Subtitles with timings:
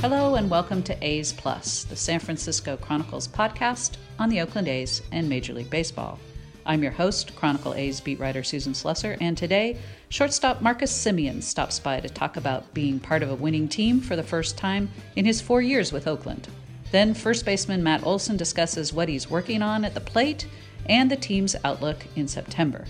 [0.00, 5.02] Hello and welcome to A's Plus, the San Francisco Chronicles podcast on the Oakland A's
[5.12, 6.18] and Major League Baseball.
[6.64, 9.76] I'm your host, Chronicle A's beat writer Susan Slusser, and today,
[10.08, 14.16] shortstop Marcus Semien stops by to talk about being part of a winning team for
[14.16, 16.48] the first time in his four years with Oakland.
[16.92, 20.46] Then, first baseman Matt Olson discusses what he's working on at the plate
[20.86, 22.86] and the team's outlook in September.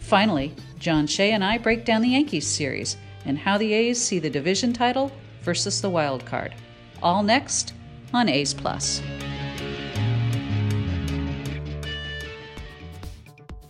[0.00, 4.18] Finally, John Shea and I break down the Yankees series and how the A's see
[4.18, 5.10] the division title
[5.42, 6.54] versus the wild card.
[7.02, 7.74] All next
[8.12, 9.02] on A's Plus.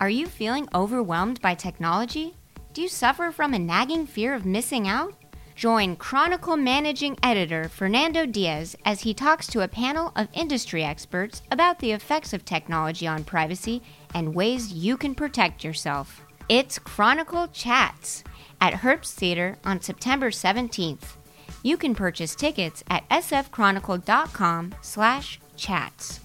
[0.01, 2.35] Are you feeling overwhelmed by technology?
[2.73, 5.15] Do you suffer from a nagging fear of missing out?
[5.55, 11.43] Join Chronicle Managing Editor Fernando Diaz as he talks to a panel of industry experts
[11.51, 13.83] about the effects of technology on privacy
[14.15, 16.23] and ways you can protect yourself.
[16.49, 18.25] It's Chronicle Chats
[18.59, 21.17] at Herbst Theater on September 17th.
[21.63, 26.21] You can purchase tickets at sfchronicle.com slash chats.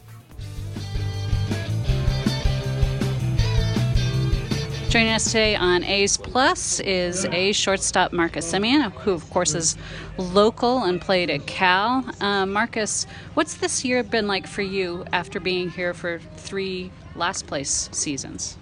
[4.89, 9.75] Joining us today on A's Plus is A shortstop Marcus Semien, who of course is
[10.17, 12.09] local and played at Cal.
[12.21, 17.45] Uh, Marcus, what's this year been like for you after being here for three last
[17.45, 18.57] place seasons?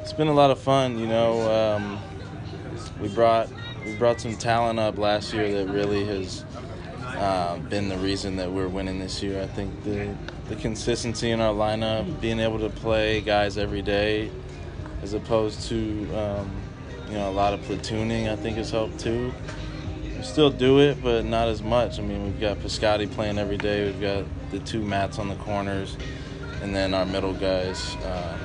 [0.00, 0.98] It's been a lot of fun.
[0.98, 2.00] You know, um,
[3.00, 3.48] we brought
[3.84, 6.44] we brought some talent up last year that really has
[7.16, 9.42] uh, been the reason that we're winning this year.
[9.42, 10.14] I think the
[10.48, 14.30] the consistency in our lineup, being able to play guys every day
[15.02, 15.76] as opposed to
[16.14, 16.50] um,
[17.06, 18.30] you know a lot of platooning.
[18.30, 19.32] I think has helped too.
[20.16, 21.98] We still do it, but not as much.
[21.98, 23.86] I mean, we've got Piscotty playing every day.
[23.86, 25.96] We've got the two mats on the corners,
[26.62, 28.36] and then our middle guys uh,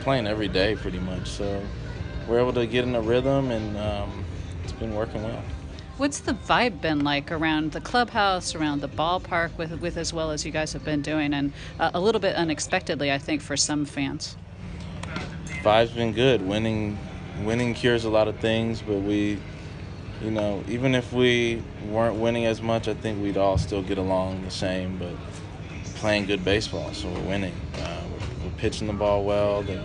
[0.00, 1.28] playing every day pretty much.
[1.28, 1.62] So
[2.28, 4.24] we're able to get in a rhythm, and um,
[4.78, 5.42] been working well.
[5.96, 10.30] What's the vibe been like around the clubhouse, around the ballpark, with with as well
[10.30, 13.56] as you guys have been doing, and uh, a little bit unexpectedly, I think, for
[13.56, 14.36] some fans
[15.64, 16.46] vibe's been good.
[16.46, 16.98] Winning,
[17.42, 19.38] winning cures a lot of things, but we,
[20.22, 23.96] you know, even if we weren't winning as much, I think we'd all still get
[23.96, 24.98] along the same.
[24.98, 25.14] But
[25.96, 27.54] playing good baseball, so we're winning.
[27.78, 29.62] Uh, we're, we're pitching the ball well.
[29.62, 29.82] The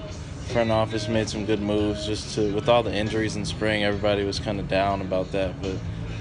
[0.49, 2.05] front office made some good moves.
[2.05, 5.61] Just to, with all the injuries in spring, everybody was kind of down about that,
[5.61, 5.75] but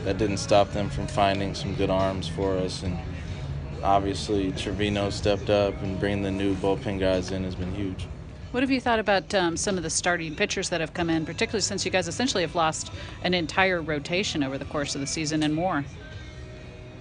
[0.05, 2.97] that didn't stop them from finding some good arms for us and
[3.83, 8.07] obviously Trivino stepped up and bringing the new bullpen guys in has been huge.
[8.51, 11.27] What have you thought about um, some of the starting pitchers that have come in,
[11.27, 12.91] particularly since you guys essentially have lost
[13.23, 15.85] an entire rotation over the course of the season and more?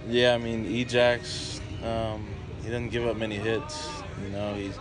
[0.06, 2.26] Yeah, I mean, Ejax, um,
[2.62, 3.88] he doesn't give up many hits.
[4.22, 4.76] You know, he's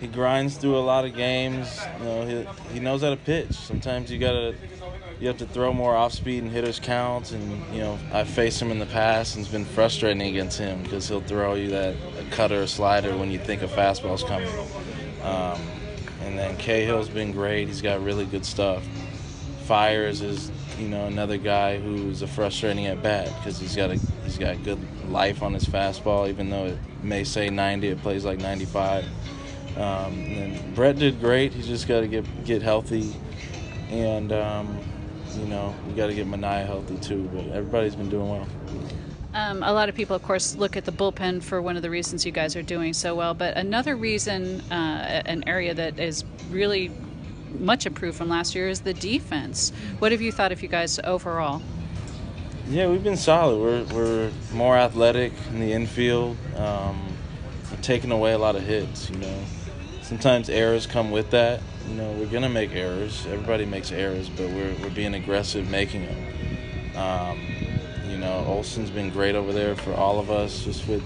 [0.00, 1.80] he grinds through a lot of games.
[1.98, 3.52] You know, he he knows how to pitch.
[3.52, 4.54] Sometimes you gotta
[5.20, 7.32] you have to throw more off speed and hitters count.
[7.32, 10.82] And you know, I've faced him in the past, and it's been frustrating against him
[10.82, 14.52] because he'll throw you that a cutter or slider when you think a fastball's coming.
[15.22, 15.60] Um,
[16.22, 17.68] and then Cahill's been great.
[17.68, 18.84] He's got really good stuff.
[19.64, 23.96] Fiers is, you know, another guy who's a frustrating at bat because he's got a
[24.24, 24.78] he's got good
[25.08, 29.04] life on his fastball, even though it may say 90, it plays like 95.
[29.76, 31.52] Um, and Brett did great.
[31.52, 33.14] He's just got to get get healthy,
[33.90, 34.78] and um,
[35.34, 37.28] you know we got to get Manaea healthy too.
[37.34, 38.48] But everybody's been doing well.
[39.34, 41.90] Um, a lot of people, of course, look at the bullpen for one of the
[41.90, 43.34] reasons you guys are doing so well.
[43.34, 46.90] But another reason, uh, an area that is really
[47.58, 49.72] much improved from last year, is the defense.
[49.98, 51.60] What have you thought of you guys overall?
[52.70, 53.60] Yeah, we've been solid.
[53.60, 56.38] We're, we're more athletic in the infield.
[56.56, 56.98] Um,
[57.82, 59.38] taking away a lot of hits, you know.
[60.06, 61.60] Sometimes errors come with that.
[61.88, 63.26] You know, we're to make errors.
[63.26, 66.96] Everybody makes errors, but we're, we're being aggressive making them.
[66.96, 67.40] Um,
[68.08, 71.02] you know, Olson's been great over there for all of us, just with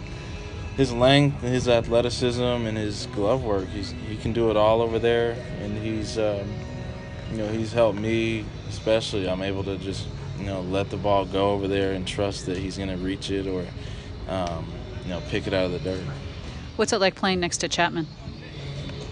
[0.76, 3.68] his length, his athleticism, and his glove work.
[3.68, 6.46] He's he can do it all over there, and he's um,
[7.30, 9.26] you know he's helped me especially.
[9.30, 10.08] I'm able to just
[10.38, 13.46] you know let the ball go over there and trust that he's to reach it
[13.46, 13.64] or
[14.28, 14.70] um,
[15.04, 16.04] you know pick it out of the dirt.
[16.76, 18.06] What's it like playing next to Chapman?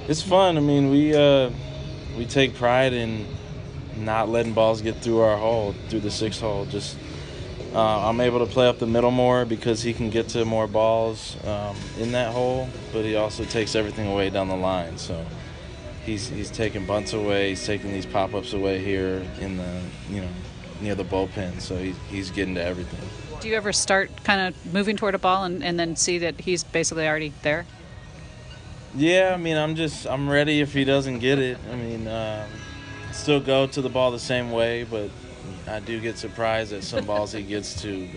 [0.09, 0.57] It's fun.
[0.57, 1.51] I mean, we uh,
[2.17, 3.27] we take pride in
[3.95, 6.65] not letting balls get through our hole, through the sixth hole.
[6.65, 6.97] Just
[7.75, 10.67] uh, I'm able to play up the middle more because he can get to more
[10.67, 14.97] balls um, in that hole, but he also takes everything away down the line.
[14.97, 15.23] So
[16.07, 20.23] he's he's taking bunts away, he's taking these pop ups away here in the you
[20.23, 20.29] know
[20.81, 21.61] near the bullpen.
[21.61, 23.07] So he's he's getting to everything.
[23.41, 26.41] Do you ever start kind of moving toward a ball and, and then see that
[26.41, 27.67] he's basically already there?
[28.95, 31.59] Yeah, I mean I'm just I'm ready if he doesn't get it.
[31.71, 32.49] I mean um,
[33.13, 35.11] still go to the ball the same way, but
[35.67, 38.09] I do get surprised at some balls he gets to.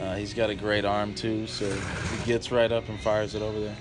[0.00, 3.42] Uh, he's got a great arm too, so he gets right up and fires it
[3.42, 3.76] over there.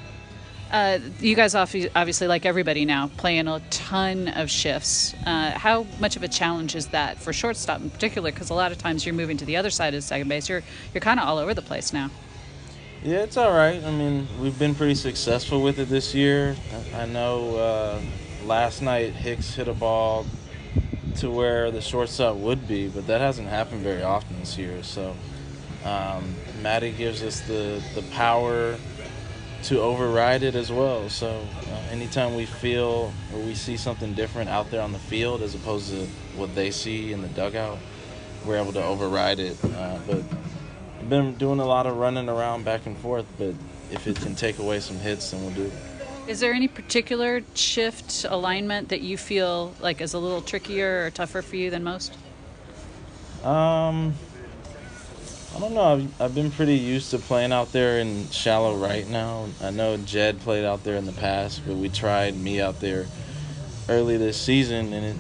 [0.72, 5.16] Uh, you guys obviously, like everybody now, playing a ton of shifts.
[5.26, 8.32] Uh, how much of a challenge is that for shortstop in particular?
[8.32, 10.48] Because a lot of times you're moving to the other side of second base.
[10.48, 10.62] You're
[10.94, 12.12] you're kind of all over the place now.
[13.02, 13.82] Yeah, it's all right.
[13.82, 16.58] I mean, we've been pretty successful with it this year.
[16.94, 18.02] I know uh,
[18.46, 20.26] last night Hicks hit a ball
[21.20, 24.84] to where the shortstop would be, but that hasn't happened very often this year.
[24.84, 25.16] So
[25.86, 28.76] um, Maddie gives us the the power
[29.64, 31.08] to override it as well.
[31.08, 31.30] So
[31.72, 35.56] uh, anytime we feel or we see something different out there on the field as
[35.56, 36.06] opposed to
[36.36, 37.78] what they see in the dugout,
[38.46, 39.58] we're able to override it.
[39.64, 40.22] Uh, but
[41.00, 43.56] I've been doing a lot of running around back and forth, but
[43.92, 45.74] if it can take away some hits, then we'll do it.
[46.28, 51.10] Is there any particular shift alignment that you feel like is a little trickier or
[51.10, 52.14] tougher for you than most?
[53.44, 54.14] Um,
[55.56, 55.94] I don't know.
[55.94, 59.48] I've, I've been pretty used to playing out there in shallow right now.
[59.64, 63.08] I know Jed played out there in the past, but we tried me out there
[63.88, 65.20] early this season, and it's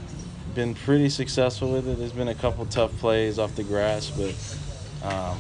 [0.54, 1.98] been pretty successful with it.
[1.98, 4.36] There's been a couple tough plays off the grass, but
[5.12, 5.40] um,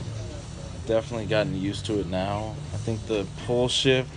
[0.89, 2.55] definitely gotten used to it now.
[2.73, 4.09] I think the pull shift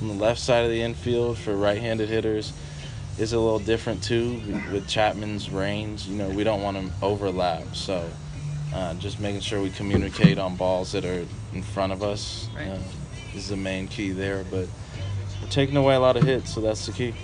[0.00, 2.52] on the left side of the infield for right-handed hitters
[3.16, 4.42] is a little different too
[4.72, 6.08] with Chapman's range.
[6.08, 8.10] You know, we don't want to overlap, so
[8.74, 11.24] uh, just making sure we communicate on balls that are
[11.54, 12.76] in front of us uh,
[13.32, 14.44] is the main key there.
[14.50, 14.66] But
[15.40, 17.14] we're taking away a lot of hits, so that's the key.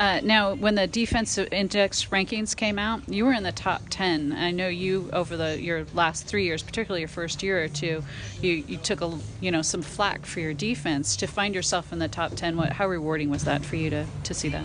[0.00, 4.32] Uh, now, when the defensive index rankings came out, you were in the top ten.
[4.32, 8.02] I know you over the your last three years, particularly your first year or two,
[8.40, 11.16] you, you took a you know some flack for your defense.
[11.16, 14.06] To find yourself in the top ten, what how rewarding was that for you to
[14.24, 14.64] to see that?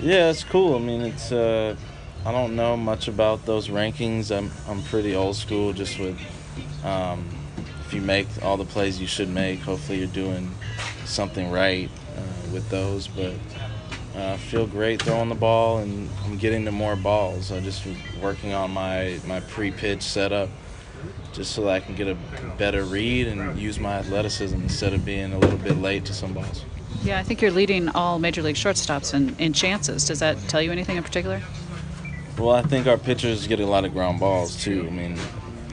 [0.00, 0.74] Yeah, it's cool.
[0.74, 1.76] I mean, it's uh,
[2.26, 4.36] I don't know much about those rankings.
[4.36, 6.20] I'm I'm pretty old school, just with
[6.84, 7.28] um,
[7.86, 10.50] if you make all the plays you should make, hopefully you're doing
[11.04, 13.06] something right uh, with those.
[13.06, 13.34] But
[14.14, 17.50] uh, I feel great throwing the ball, and I'm getting to more balls.
[17.50, 17.86] I just
[18.20, 20.50] working on my my pre-pitch setup,
[21.32, 22.16] just so that I can get a
[22.58, 26.34] better read and use my athleticism instead of being a little bit late to some
[26.34, 26.64] balls.
[27.02, 30.06] Yeah, I think you're leading all major league shortstops in, in chances.
[30.06, 31.42] Does that tell you anything in particular?
[32.38, 34.86] Well, I think our pitchers get a lot of ground balls too.
[34.86, 35.18] I mean,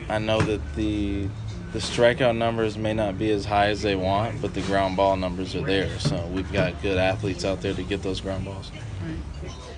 [0.07, 1.27] I know that the
[1.71, 5.15] the strikeout numbers may not be as high as they want, but the ground ball
[5.15, 5.99] numbers are there.
[5.99, 8.71] So we've got good athletes out there to get those ground balls.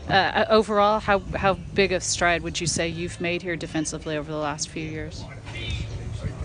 [0.09, 4.17] Uh, uh, overall, how how big a stride would you say you've made here defensively
[4.17, 5.23] over the last few years?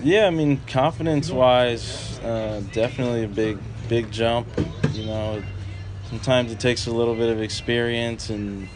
[0.02, 3.58] Yeah, I mean, confidence-wise, uh, definitely a big
[3.88, 4.48] big jump.
[4.92, 5.42] You know,
[6.08, 8.68] sometimes it takes a little bit of experience and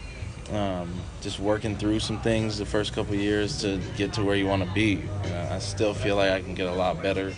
[0.51, 0.89] um,
[1.21, 4.63] just working through some things the first couple years to get to where you want
[4.63, 5.03] to be.
[5.25, 7.33] Uh, I still feel like I can get a lot better.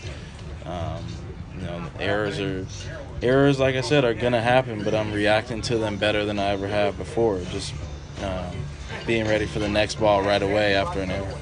[0.66, 1.04] Um,
[1.56, 2.66] you know, errors are
[3.22, 6.50] errors, like I said, are gonna happen, but I'm reacting to them better than I
[6.50, 7.40] ever have before.
[7.52, 7.74] Just
[8.24, 8.56] um,
[9.06, 11.38] being ready for the next ball right away after an error.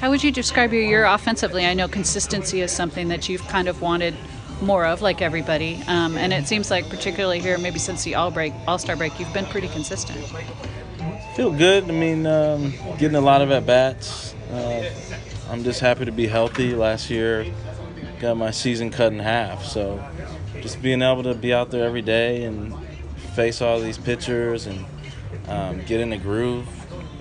[0.00, 1.66] How would you describe your year offensively?
[1.66, 4.14] I know consistency is something that you've kind of wanted
[4.62, 8.30] more of, like everybody, um, and it seems like particularly here, maybe since the All
[8.30, 10.18] break, All Star break, you've been pretty consistent.
[11.36, 11.84] Feel good.
[11.84, 14.34] I mean, um, getting a lot of at bats.
[14.52, 14.90] Uh,
[15.48, 16.74] I'm just happy to be healthy.
[16.74, 17.46] Last year,
[18.18, 19.64] got my season cut in half.
[19.64, 20.04] So,
[20.60, 22.74] just being able to be out there every day and
[23.34, 24.84] face all these pitchers and
[25.46, 26.66] um, get in the groove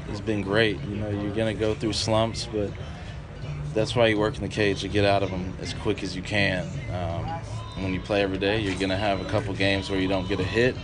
[0.10, 0.81] has been great.
[0.86, 2.72] You know, you're gonna go through slumps, but
[3.75, 6.15] that's why you work in the cage to get out of them as quick as
[6.15, 6.67] you can.
[6.91, 7.25] Um,
[7.83, 10.39] when you play every day, you're gonna have a couple games where you don't get
[10.39, 10.75] a hit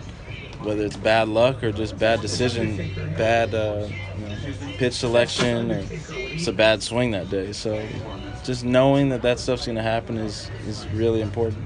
[0.61, 2.77] whether it's bad luck or just bad decision,
[3.17, 3.87] bad uh,
[4.19, 4.35] you know,
[4.77, 7.53] pitch selection, or it's a bad swing that day.
[7.53, 7.85] So
[8.43, 11.63] just knowing that that stuff's going to happen is, is really important.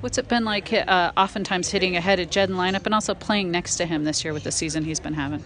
[0.00, 3.50] What's it been like uh, oftentimes hitting ahead of Jed in lineup and also playing
[3.50, 5.42] next to him this year with the season he's been having?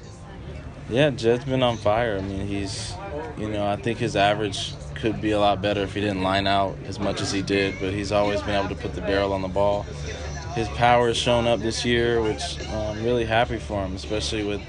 [0.91, 2.19] Yeah, Jed's been on fire.
[2.19, 2.93] I mean, he's,
[3.39, 6.47] you know, I think his average could be a lot better if he didn't line
[6.47, 9.33] out as much as he did, but he's always been able to put the barrel
[9.33, 9.87] on the ball
[10.55, 14.45] his power has shown up this year, which I'm um, really happy for him, especially
[14.45, 14.61] with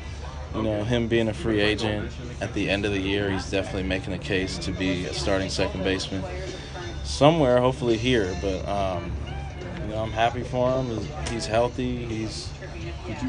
[0.56, 2.12] you know him being a free agent
[2.42, 3.30] at the end of the year.
[3.30, 6.24] He's definitely making a case to be a starting second baseman
[7.04, 8.36] somewhere, hopefully here.
[8.42, 9.12] But um,
[9.82, 11.00] you know, I'm happy for him.
[11.30, 12.06] He's, healthy.
[12.06, 12.50] He's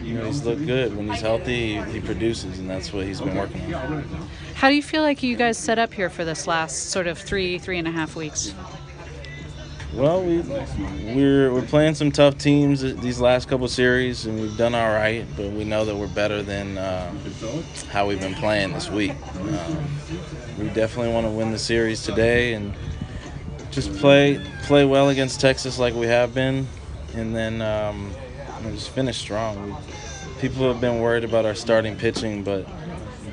[0.02, 0.96] you know, he's looked good.
[0.96, 4.04] When he's healthy, he, he, produces, and that's what he's been working on.
[4.54, 7.18] How do you feel like you guys set up here for this last sort of
[7.18, 8.54] three, three and a half weeks?
[9.94, 10.40] Well, we
[11.14, 15.24] we're we're playing some tough teams these last couple series, and we've done all right.
[15.36, 17.12] But we know that we're better than uh,
[17.90, 19.12] how we've been playing this week.
[19.36, 19.76] Uh,
[20.58, 22.74] we definitely want to win the series today, and
[23.70, 26.66] just play play well against Texas like we have been,
[27.14, 28.10] and then um,
[28.72, 29.64] just finish strong.
[29.64, 32.66] We, people have been worried about our starting pitching, but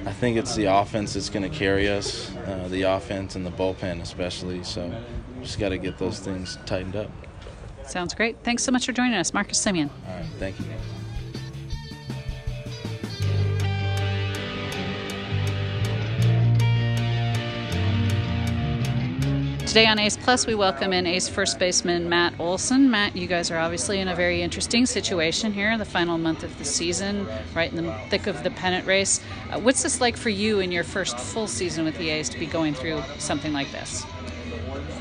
[0.06, 3.52] I think it's the offense that's going to carry us, uh, the offense and the
[3.52, 4.64] bullpen especially.
[4.64, 4.94] So
[5.42, 7.10] just got to get those things tightened up.
[7.86, 8.38] Sounds great.
[8.44, 9.90] Thanks so much for joining us, Marcus Semien.
[10.08, 10.66] All right, thank you.
[19.72, 22.92] Today on A's Plus, we welcome in A's first baseman Matt Olson.
[22.92, 26.58] Matt, you guys are obviously in a very interesting situation here, the final month of
[26.58, 29.22] the season, right in the thick of the pennant race.
[29.50, 32.38] Uh, what's this like for you in your first full season with the A's to
[32.38, 34.06] be going through something like this?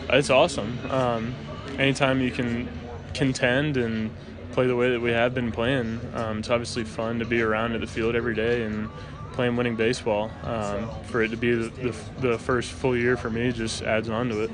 [0.08, 0.78] It's awesome.
[0.90, 1.34] Um,
[1.78, 2.68] anytime you can
[3.14, 4.10] contend and
[4.52, 7.74] play the way that we have been playing, um, it's obviously fun to be around
[7.74, 8.88] at the field every day and
[9.32, 10.30] playing winning baseball.
[10.42, 14.08] Um, for it to be the, the, the, first full year for me just adds
[14.08, 14.50] on to it.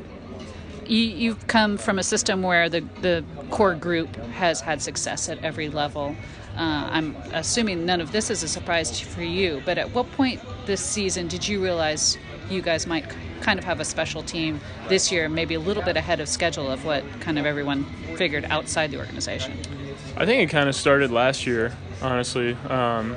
[0.86, 5.42] You, have come from a system where the, the core group has had success at
[5.42, 6.14] every level.
[6.56, 10.40] Uh, I'm assuming none of this is a surprise for you, but at what point
[10.64, 12.16] this season did you realize
[12.48, 13.04] you guys might
[13.46, 16.68] kind of have a special team this year, maybe a little bit ahead of schedule
[16.68, 17.84] of what kind of everyone
[18.16, 19.56] figured outside the organization?
[20.16, 21.72] I think it kind of started last year,
[22.02, 22.54] honestly.
[22.68, 23.16] Um,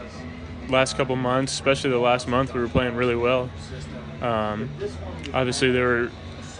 [0.69, 3.49] last couple months, especially the last month, we were playing really well.
[4.21, 4.69] Um,
[5.33, 6.11] obviously, there were,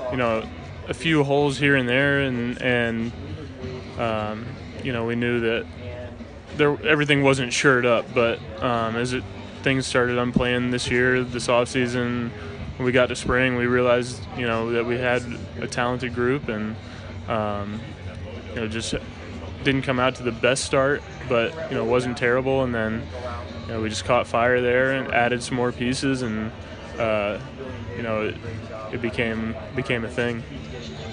[0.10, 0.50] you know,
[0.88, 3.12] a few holes here and there, and and
[4.00, 4.48] um,
[4.84, 5.68] you know we knew that
[6.58, 8.12] there everything wasn't shored up.
[8.16, 9.24] But um, as it
[9.62, 12.32] things started on playing this year, this off season,
[12.80, 15.22] when we got to spring, we realized you know that we had
[15.60, 16.78] a talented group, and
[17.28, 17.82] um,
[18.52, 18.96] you know just
[19.66, 23.06] didn't come out to the best start, but you know wasn't terrible, and then
[23.64, 26.54] you know, we just caught fire there and added some more pieces, and
[26.98, 27.38] uh,
[27.98, 28.36] you know, it,
[28.94, 30.42] it, became became a thing.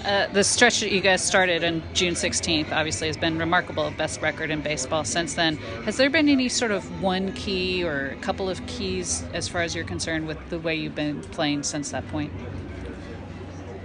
[0.06, 4.22] Uh, the stretch that you guys started on June 16th obviously has been remarkable, best
[4.22, 5.56] record in baseball since then.
[5.84, 9.62] Has there been any sort of one key or a couple of keys as far
[9.62, 12.32] as you're concerned with the way you've been playing since that point?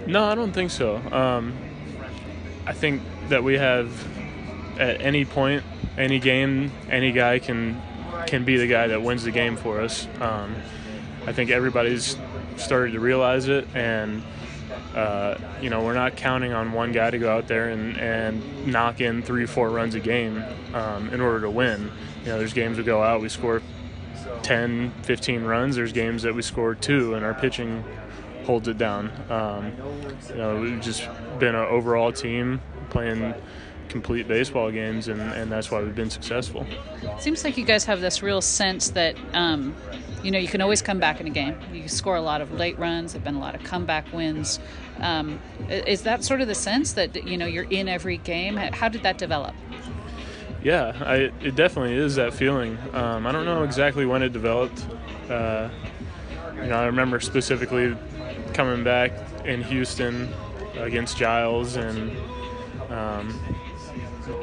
[0.06, 0.98] No, I don't think so.
[1.10, 1.58] Um,
[2.68, 3.90] I think that we have
[4.78, 5.64] at any point,
[5.98, 7.82] any game, any guy can
[8.28, 10.06] can be the guy that wins the game for us.
[10.20, 10.54] Um,
[11.26, 12.16] I think everybody's
[12.56, 14.22] started to realize it, and
[14.94, 18.66] uh, you know we're not counting on one guy to go out there and, and
[18.66, 20.44] knock in three, four runs a game
[20.74, 21.90] um, in order to win.
[22.20, 23.62] You know, there's games we go out, we score
[24.42, 25.76] 10, 15 runs.
[25.76, 27.84] There's games that we score two, and our pitching
[28.44, 29.10] holds it down.
[29.30, 29.72] Um,
[30.28, 31.08] you know, we've just
[31.38, 33.34] been an overall team playing
[33.92, 36.66] complete baseball games, and, and that's why we've been successful.
[37.20, 39.74] Seems like you guys have this real sense that, um,
[40.24, 41.56] you know, you can always come back in a game.
[41.72, 44.58] You score a lot of late runs, there have been a lot of comeback wins.
[45.00, 48.56] Um, is that sort of the sense that, you know, you're in every game?
[48.56, 49.54] How did that develop?
[50.62, 52.78] Yeah, I, it definitely is that feeling.
[52.92, 54.86] Um, I don't know exactly when it developed.
[55.28, 55.68] Uh,
[56.54, 57.96] you know, I remember specifically
[58.54, 59.12] coming back
[59.44, 60.32] in Houston
[60.76, 62.16] against Giles and
[62.90, 63.51] um,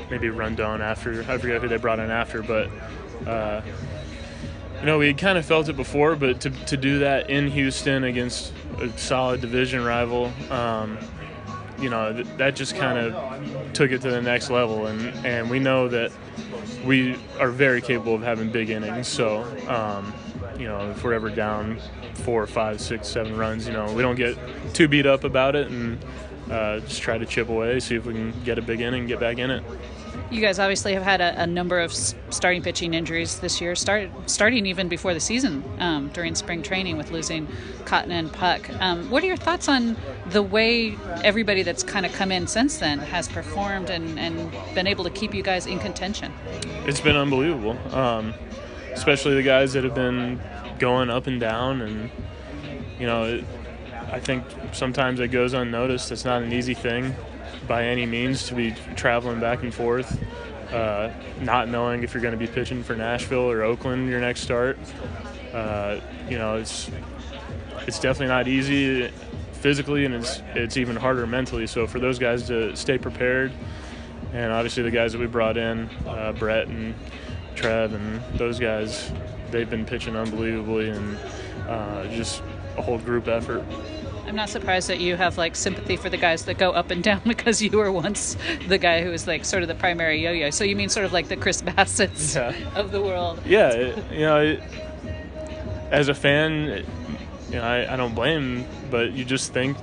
[0.09, 1.21] maybe Rondon after.
[1.27, 2.69] I forget who they brought in after, but
[3.27, 3.61] uh,
[4.79, 7.49] you know we had kind of felt it before, but to to do that in
[7.51, 10.31] Houston against a solid division rival.
[10.49, 10.97] Um,
[11.79, 15.49] you know th- that just kind of took it to the next level, and and
[15.49, 16.11] we know that
[16.85, 19.07] we are very capable of having big innings.
[19.07, 20.13] So um,
[20.57, 21.79] you know if we're ever down
[22.15, 24.37] four, five, six, seven runs, you know we don't get
[24.73, 26.03] too beat up about it, and
[26.49, 29.19] uh, just try to chip away, see if we can get a big inning, get
[29.19, 29.63] back in it.
[30.31, 34.09] You guys obviously have had a, a number of starting pitching injuries this year, start,
[34.27, 37.47] starting even before the season um, during spring training with losing
[37.85, 38.69] Cotton and Puk.
[38.79, 39.97] Um, what are your thoughts on
[40.27, 44.87] the way everybody that's kind of come in since then has performed and, and been
[44.87, 46.31] able to keep you guys in contention?
[46.85, 48.33] It's been unbelievable, um,
[48.93, 50.39] especially the guys that have been
[50.77, 52.09] going up and down and
[52.99, 53.43] you know it,
[54.11, 56.11] I think sometimes it goes unnoticed.
[56.11, 57.13] It's not an easy thing
[57.69, 60.19] by any means to be traveling back and forth,
[60.73, 64.41] uh, not knowing if you're going to be pitching for Nashville or Oakland your next
[64.41, 64.77] start.
[65.53, 66.89] Uh, you know, it's
[67.87, 69.09] it's definitely not easy
[69.53, 71.67] physically, and it's it's even harder mentally.
[71.67, 73.51] So for those guys to stay prepared,
[74.33, 76.95] and obviously the guys that we brought in, uh, Brett and
[77.55, 79.11] Trev, and those guys,
[79.51, 81.17] they've been pitching unbelievably, and
[81.67, 82.41] uh, just
[82.77, 83.63] a whole group effort.
[84.29, 87.01] I'm not surprised that you have like sympathy for the guys that go up and
[87.01, 90.51] down because you were once the guy who was like sort of the primary yo-yo.
[90.51, 92.53] So you mean sort of like the Chris Bassitt's yeah.
[92.75, 93.41] of the world?
[93.43, 94.63] Yeah, it, you know, it,
[95.89, 96.85] as a fan, it,
[97.49, 99.75] you know, I, I don't blame, but you just think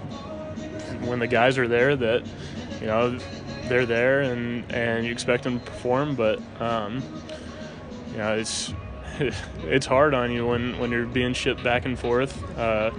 [1.04, 2.24] when the guys are there that
[2.80, 3.18] you know
[3.64, 7.02] they're there and and you expect them to perform, but um,
[8.12, 8.72] you know it's
[9.64, 12.56] it's hard on you when when you're being shipped back and forth.
[12.56, 12.92] Uh,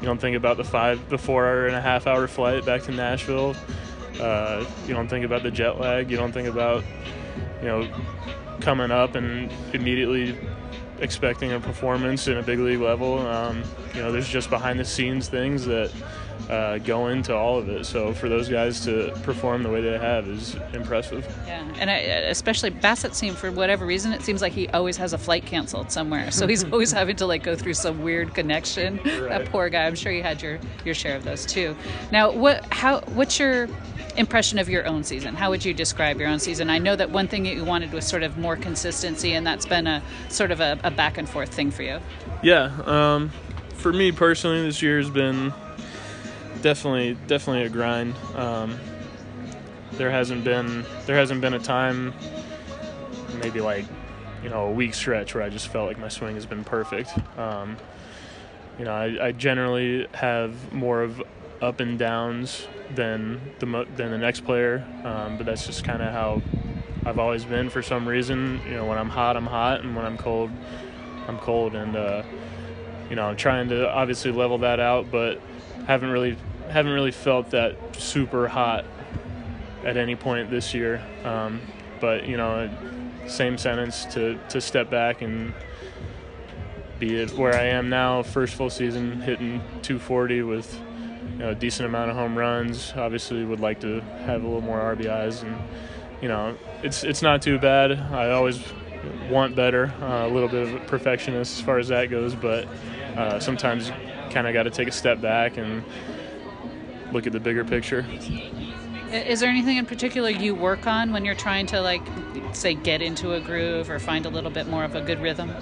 [0.00, 2.92] you don't think about the five, the four and a half hour flight back to
[2.92, 3.54] Nashville.
[4.18, 6.10] Uh, you don't think about the jet lag.
[6.10, 6.84] You don't think about
[7.60, 7.88] you know
[8.60, 10.36] coming up and immediately
[11.00, 13.18] expecting a performance in a big league level.
[13.26, 13.62] Um,
[13.94, 15.92] you know, there's just behind the scenes things that
[16.50, 17.86] uh, go into all of it.
[17.86, 21.24] So for those guys to perform the way they have is impressive.
[21.46, 25.12] Yeah, and I, especially Bassitt seemed for whatever reason it seems like he always has
[25.12, 28.96] a flight canceled somewhere, so he's always having to like go through some weird connection.
[28.96, 29.28] Right.
[29.28, 29.86] That poor guy.
[29.86, 31.76] I'm sure you had your your share of those too.
[32.10, 33.68] Now, what how what's your
[34.16, 35.36] impression of your own season?
[35.36, 36.68] How would you describe your own season?
[36.68, 39.66] I know that one thing that you wanted was sort of more consistency, and that's
[39.66, 42.00] been a sort of a, a back and forth thing for you.
[42.42, 43.30] Yeah, um,
[43.74, 45.52] for me personally, this year has been
[46.62, 48.14] definitely definitely a grind.
[48.34, 48.78] Um,
[49.92, 52.14] there hasn't been there hasn't been a time,
[53.42, 53.84] maybe like
[54.42, 57.10] you know a week stretch where I just felt like my swing has been perfect.
[57.38, 57.76] Um,
[58.78, 61.22] you know, I, I, generally have more of
[61.60, 66.12] up and downs than the than the next player, um, but that's just kind of
[66.12, 66.40] how
[67.04, 68.60] I've always been for some reason.
[68.66, 70.50] You know, when I'm hot, I'm hot, and when I'm cold,
[71.28, 72.22] I'm cold, and uh,
[73.10, 75.40] you know, I'm trying to obviously level that out, but
[75.86, 76.36] haven't really
[76.70, 78.84] haven't really felt that super hot
[79.84, 81.02] at any point this year.
[81.24, 81.60] Um,
[82.00, 82.70] but you know,
[83.26, 85.52] same sentence to to step back and
[86.98, 90.78] be it where I am now, first full season hitting 240 with
[91.32, 92.92] you know, a decent amount of home runs.
[92.96, 95.56] Obviously, would like to have a little more RBIs, and
[96.20, 97.92] you know, it's it's not too bad.
[97.92, 98.62] I always
[99.30, 102.66] want better, uh, a little bit of a perfectionist as far as that goes, but
[103.16, 103.90] uh, sometimes
[104.30, 105.82] kind of got to take a step back and
[107.12, 108.04] look at the bigger picture.
[109.12, 112.02] Is there anything in particular you work on when you're trying to like
[112.52, 115.52] say get into a groove or find a little bit more of a good rhythm?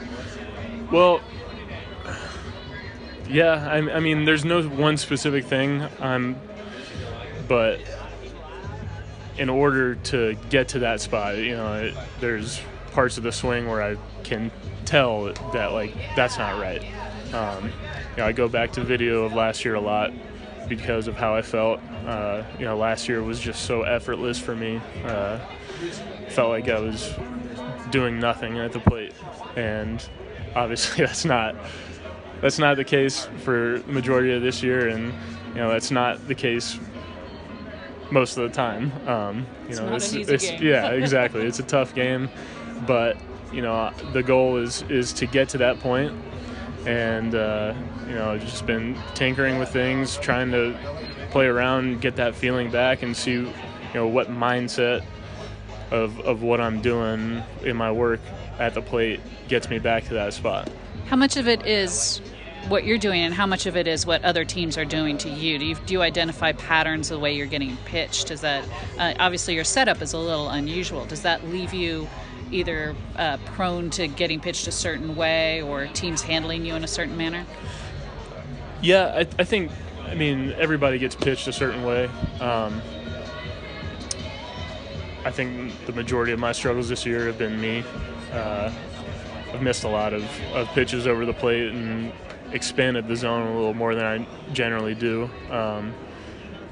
[0.92, 1.20] Well,
[3.28, 6.36] yeah, I, I mean, there's no one specific thing, um,
[7.46, 7.80] but
[9.38, 12.60] in order to get to that spot, you know, it, there's
[12.92, 14.50] parts of the swing where I can
[14.84, 16.82] tell that like that's not right.
[17.32, 17.70] Um, you
[18.18, 20.12] know, I go back to video of last year a lot
[20.68, 21.80] because of how I felt.
[22.06, 24.80] Uh, you know, last year was just so effortless for me.
[25.04, 25.38] Uh,
[26.30, 27.14] felt like I was
[27.90, 29.14] doing nothing at the plate,
[29.56, 30.06] and
[30.54, 31.56] obviously that's not
[32.40, 35.12] that's not the case for the majority of this year, and
[35.48, 36.78] you know that's not the case
[38.10, 38.92] most of the time.
[39.08, 41.42] Um, you it's know, it's, it's yeah, exactly.
[41.42, 42.28] it's a tough game,
[42.86, 43.16] but
[43.52, 46.12] you know the goal is is to get to that point
[46.88, 47.74] and uh,
[48.08, 50.74] you know just been tinkering with things, trying to
[51.30, 53.52] play around, get that feeling back, and see you
[53.94, 55.04] know what mindset
[55.90, 58.20] of of what I'm doing in my work
[58.58, 60.70] at the plate gets me back to that spot.
[61.08, 62.22] How much of it is
[62.68, 65.28] what you're doing, and how much of it is what other teams are doing to
[65.28, 65.58] you?
[65.58, 68.30] Do you, do you identify patterns the way you're getting pitched?
[68.30, 68.64] Is that
[68.98, 71.04] uh, obviously your setup is a little unusual?
[71.04, 72.08] Does that leave you
[72.50, 76.88] either uh, prone to getting pitched a certain way or teams handling you in a
[76.88, 77.46] certain manner?
[78.80, 79.70] Yeah, I, I think,
[80.04, 82.06] I mean, everybody gets pitched a certain way.
[82.40, 82.80] Um,
[85.24, 87.84] I think the majority of my struggles this year have been me.
[88.32, 88.72] Uh,
[89.52, 92.12] I've missed a lot of, of pitches over the plate and
[92.52, 95.28] expanded the zone a little more than I generally do.
[95.50, 95.92] Um,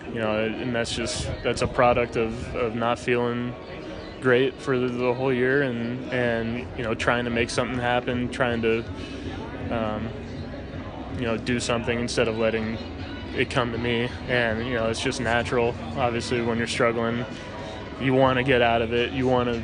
[0.09, 3.55] you know, and that's just that's a product of, of not feeling
[4.20, 8.31] great for the, the, whole year and and you know trying to make something happen,
[8.31, 8.85] trying to
[9.70, 10.09] um,
[11.14, 12.79] you know do something instead of letting
[13.35, 14.09] it come to me.
[14.29, 15.74] And you know it's just natural.
[15.96, 17.24] Obviously, when you're struggling,
[18.00, 19.12] you want to get out of it.
[19.12, 19.62] You want to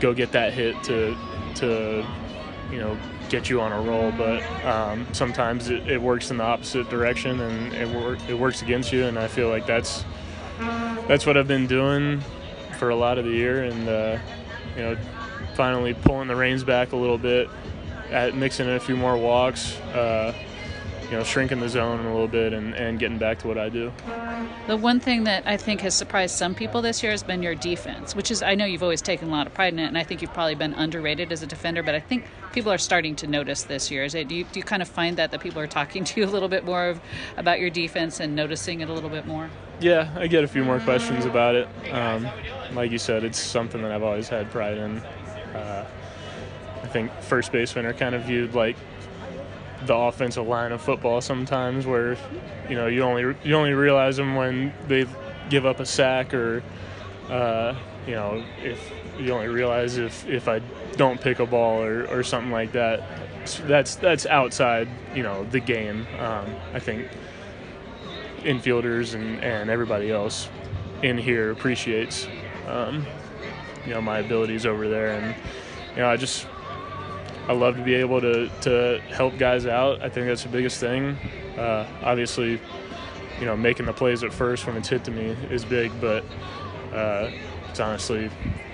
[0.00, 1.16] go get that hit to
[1.56, 2.06] to
[2.70, 2.98] you know
[3.28, 7.38] get you on a roll, but um, sometimes it, it, works in the opposite direction
[7.40, 9.04] and it, wor- it works against you.
[9.04, 10.04] And I feel like that's
[11.06, 12.24] that's what I've been doing
[12.80, 14.18] for a lot of the year, and uh,
[14.74, 14.96] you know,
[15.54, 17.48] finally pulling the reins back a little bit,
[18.10, 19.76] at mixing in a few more walks.
[19.92, 20.34] Uh,
[21.10, 23.68] you know, shrinking the zone a little bit and, and getting back to what I
[23.68, 23.92] do.
[24.68, 27.56] The one thing that I think has surprised some people this year has been your
[27.56, 29.98] defense, which is I know you've always taken a lot of pride in it, and
[29.98, 31.82] I think you've probably been underrated as a defender.
[31.82, 34.04] But I think people are starting to notice this year.
[34.04, 36.20] Is it do you, do you kind of find that that people are talking to
[36.20, 37.00] you a little bit more of,
[37.36, 39.50] about your defense and noticing it a little bit more?
[39.80, 41.66] Yeah, I get a few more questions about it.
[41.90, 42.28] Um,
[42.74, 44.98] like you said, it's something that I've always had pride in.
[44.98, 45.86] Uh,
[46.82, 48.76] I think first basemen are kind of viewed like
[49.86, 52.16] the offensive line of football sometimes, where
[52.68, 55.06] you know you only you only realize them when they
[55.48, 56.62] give up a sack or
[57.28, 57.74] uh,
[58.06, 60.60] you know if you only realize if if I
[60.96, 63.02] don't pick a ball or, or something like that.
[63.44, 66.06] So that's that's outside you know the game.
[66.18, 67.08] Um, I think
[68.40, 70.48] infielders and, and everybody else
[71.02, 72.26] in here appreciates
[72.66, 73.06] um,
[73.84, 75.34] you know my abilities over there and
[75.94, 76.46] you know I just
[77.50, 80.02] I love to be able to, to help guys out.
[80.02, 81.16] I think that's the biggest thing.
[81.58, 82.60] Uh, obviously,
[83.40, 86.24] you know, making the plays at first when it's hit to me is big, but
[86.94, 87.28] uh,
[87.68, 88.30] it's honestly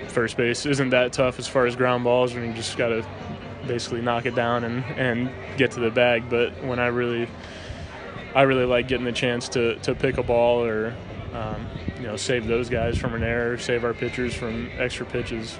[0.08, 3.06] first base isn't that tough as far as ground balls when you just got to
[3.66, 6.28] basically knock it down and, and get to the bag.
[6.28, 7.28] But when I really
[8.34, 10.94] I really like getting the chance to, to pick a ball or
[11.32, 15.58] um, you know save those guys from an error, save our pitchers from extra pitches.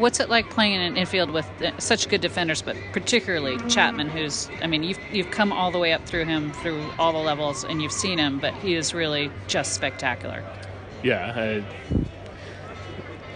[0.00, 4.08] What's it like playing in an infield with uh, such good defenders, but particularly Chapman,
[4.08, 7.18] who's, I mean, you've, you've come all the way up through him, through all the
[7.18, 10.42] levels, and you've seen him, but he is really just spectacular.
[11.02, 11.62] Yeah,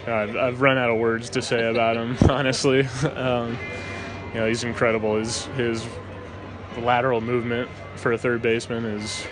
[0.06, 2.86] I, I've, I've run out of words to say about him, honestly.
[3.08, 3.58] Um,
[4.32, 5.16] you know, he's incredible.
[5.16, 5.86] His, his
[6.78, 9.26] lateral movement for a third baseman is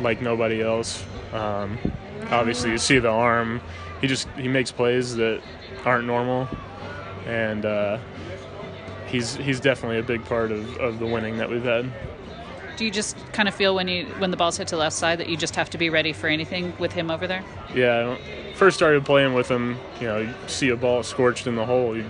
[0.00, 1.04] like nobody else.
[1.32, 1.76] Um,
[2.30, 3.60] obviously, you see the arm.
[4.00, 5.42] He just he makes plays that
[5.84, 6.48] aren't normal,
[7.28, 7.98] and uh,
[9.06, 11.90] he's he's definitely a big part of, of the winning that we've had.
[12.76, 14.96] Do you just kind of feel when you when the ball's hit to the left
[14.96, 17.44] side that you just have to be ready for anything with him over there?
[17.74, 18.16] Yeah,
[18.54, 19.78] first started playing with him.
[20.00, 21.96] You know, you see a ball scorched in the hole.
[21.96, 22.04] You,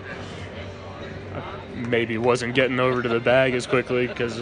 [1.75, 4.41] maybe wasn't getting over to the bag as quickly because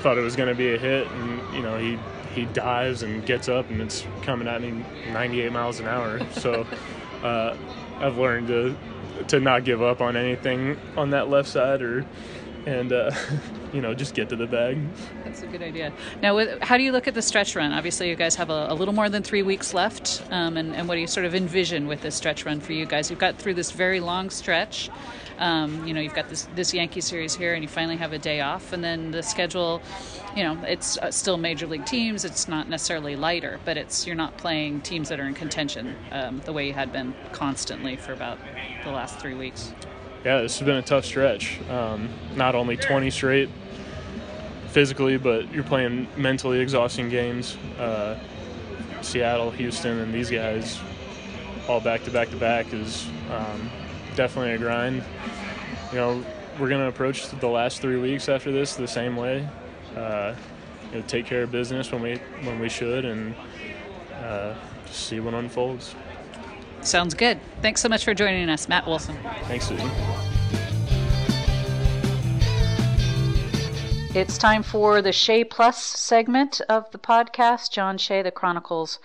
[0.00, 1.98] thought it was going to be a hit, and you know he
[2.34, 6.20] he dives and gets up and it's coming at me 98 miles an hour.
[6.32, 6.66] So
[7.22, 7.56] uh,
[7.98, 8.76] I've learned to
[9.28, 12.04] to not give up on anything on that left side or
[12.66, 13.10] and uh,
[13.72, 14.78] you know just get to the bag.
[15.24, 15.92] That's a good idea.
[16.20, 17.72] Now, with, how do you look at the stretch run?
[17.72, 20.88] Obviously, you guys have a, a little more than three weeks left, um, and, and
[20.88, 23.08] what do you sort of envision with this stretch run for you guys?
[23.08, 24.90] You've got through this very long stretch.
[25.38, 28.18] Um, you know, you've got this this Yankee series here, and you finally have a
[28.18, 29.82] day off, and then the schedule.
[30.34, 32.24] You know, it's uh, still major league teams.
[32.24, 36.42] It's not necessarily lighter, but it's you're not playing teams that are in contention um,
[36.44, 38.38] the way you had been constantly for about
[38.84, 39.72] the last three weeks.
[40.24, 41.60] Yeah, this has been a tough stretch.
[41.70, 43.48] Um, not only 20 straight
[44.68, 47.56] physically, but you're playing mentally exhausting games.
[47.78, 48.18] Uh,
[49.02, 50.80] Seattle, Houston, and these guys
[51.68, 53.70] all back to back to back is um,
[54.16, 55.04] definitely a grind.
[55.92, 56.24] You know,
[56.58, 59.46] we're going to approach the last three weeks after this the same way.
[59.94, 60.34] Uh,
[60.90, 63.34] you know, take care of business when we when we should, and
[64.22, 64.54] uh,
[64.86, 65.94] just see what unfolds.
[66.80, 67.38] Sounds good.
[67.62, 69.16] Thanks so much for joining us, Matt Olson.
[69.44, 69.90] Thanks, Susan.
[74.14, 77.70] It's time for the Shea Plus segment of the podcast.
[77.70, 78.98] John Shea, the Chronicles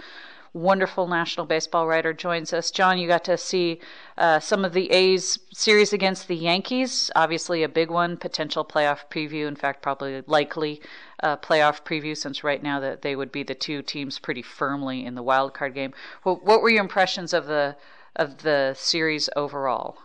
[0.53, 2.71] wonderful national baseball writer, joins us.
[2.71, 3.79] John, you got to see
[4.17, 7.09] uh, some of the A's series against the Yankees.
[7.15, 9.47] Obviously, a big one, potential playoff preview.
[9.47, 10.81] In fact, probably likely
[11.23, 15.05] uh, playoff preview, since right now that they would be the two teams pretty firmly
[15.05, 15.93] in the wild card game.
[16.23, 17.75] Well, what were your impressions of the
[18.15, 19.97] of the series overall?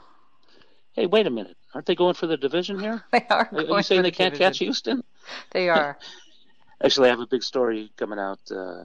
[0.92, 1.56] Hey, wait a minute!
[1.74, 3.02] Aren't they going for the division here?
[3.12, 3.48] They are.
[3.52, 4.50] Are you saying the they can't division.
[4.52, 5.04] catch Houston?
[5.50, 5.98] They are.
[6.84, 8.84] Actually, I have a big story coming out uh,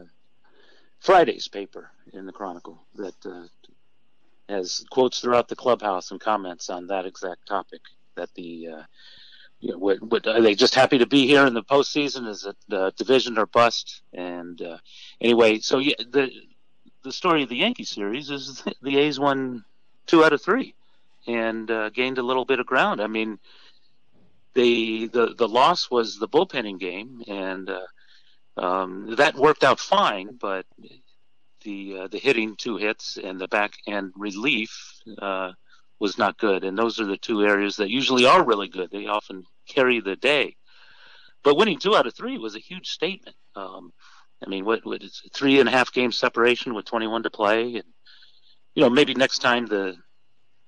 [1.01, 3.47] Friday's paper in the Chronicle that uh,
[4.47, 7.81] has quotes throughout the clubhouse and comments on that exact topic.
[8.15, 8.83] That the uh,
[9.59, 12.27] you know, what, what, are they just happy to be here in the postseason?
[12.27, 14.01] Is it division or bust?
[14.13, 14.77] And uh,
[15.19, 16.29] anyway, so yeah, the
[17.03, 19.65] the story of the Yankee series is the A's won
[20.05, 20.75] two out of three
[21.27, 23.01] and uh, gained a little bit of ground.
[23.01, 23.39] I mean,
[24.53, 27.87] they the the loss was the bullpenning game, and uh,
[28.57, 30.37] um, that worked out fine.
[30.39, 30.65] But
[31.63, 34.71] the uh, the hitting two hits and the back end relief
[35.19, 35.51] uh,
[35.99, 38.89] was not good, and those are the two areas that usually are really good.
[38.91, 40.55] They often carry the day.
[41.43, 43.35] But winning two out of three was a huge statement.
[43.55, 43.91] Um,
[44.45, 44.81] I mean, what,
[45.33, 47.83] three and a half game separation with 21 to play, and
[48.75, 49.95] you know maybe next time the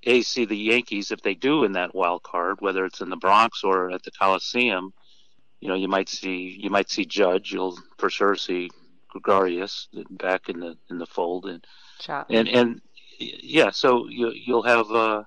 [0.03, 3.17] A's see the Yankees if they do in that wild card, whether it's in the
[3.17, 4.93] Bronx or at the Coliseum.
[5.63, 7.53] You know, you might see you might see Judge.
[7.53, 8.69] You'll for sure see
[9.07, 11.65] Gregorius back in the in the fold, and
[12.29, 12.81] and and
[13.17, 15.23] yeah, so you you'll have uh,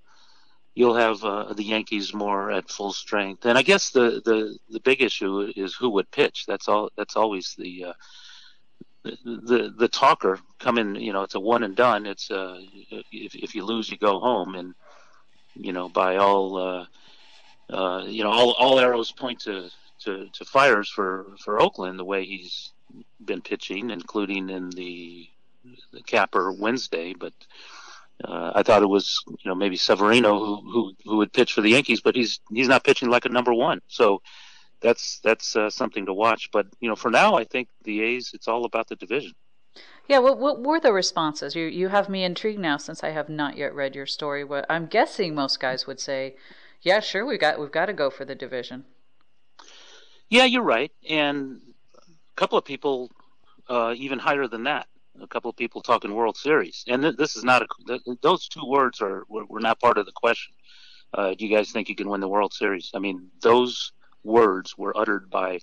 [0.75, 4.81] you'll have uh, the Yankees more at full strength, and I guess the the the
[4.81, 6.44] big issue is who would pitch.
[6.46, 6.90] That's all.
[6.99, 7.92] That's always the uh,
[9.05, 10.96] the, the the talker coming.
[10.96, 12.05] You know, it's a one and done.
[12.05, 12.61] It's uh,
[13.11, 14.75] if if you lose, you go home, and
[15.55, 16.87] you know by all uh,
[17.72, 22.04] uh, you know all all arrows point to to, to Fiers for, for Oakland the
[22.04, 22.72] way he's
[23.24, 25.28] been pitching, including in the,
[25.92, 27.14] the capper Wednesday.
[27.14, 27.32] But
[28.24, 31.61] uh, I thought it was you know maybe Severino who, who who would pitch for
[31.61, 33.80] the Yankees, but he's he's not pitching like a number one.
[33.88, 34.22] So
[34.80, 36.50] that's that's uh, something to watch.
[36.52, 39.32] But you know, for now, I think the A's it's all about the division.
[40.09, 41.54] Yeah, what, what were the responses?
[41.54, 44.44] You you have me intrigued now since I have not yet read your story.
[44.44, 46.37] What I'm guessing most guys would say,
[46.82, 48.85] yeah, sure, we got we've got to go for the division.
[50.28, 51.60] Yeah, you're right, and
[51.96, 53.10] a couple of people
[53.68, 54.86] uh, even higher than that.
[55.20, 57.66] A couple of people talking World Series, and th- this is not a.
[57.86, 60.54] Th- those two words are were, were, not part of the question.
[61.14, 62.90] Uh, do you guys think you can win the World Series?
[62.94, 63.92] I mean, those
[64.24, 65.60] words were uttered by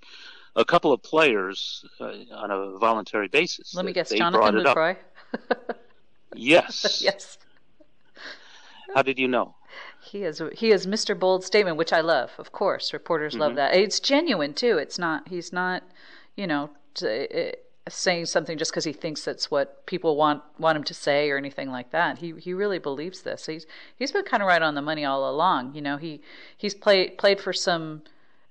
[0.56, 3.76] a couple of players uh, on a voluntary basis.
[3.76, 4.98] Let me guess, Jonathan Lucroy.
[6.36, 7.02] yes.
[7.04, 7.38] yes.
[8.96, 9.56] How did you know?
[10.04, 11.18] He is he is Mr.
[11.18, 12.32] Bold statement, which I love.
[12.38, 13.42] Of course, reporters mm-hmm.
[13.42, 13.76] love that.
[13.76, 14.78] It's genuine too.
[14.78, 15.28] It's not.
[15.30, 15.84] He's not.
[16.36, 16.70] You know.
[16.94, 17.54] T-
[17.90, 21.38] saying something just because he thinks that's what people want want him to say or
[21.38, 22.20] anything like that.
[22.20, 23.46] He he really believes this.
[23.46, 23.66] He's
[23.98, 25.76] he's been kind of right on the money all along.
[25.76, 26.22] You know, he
[26.58, 28.04] he's played played for some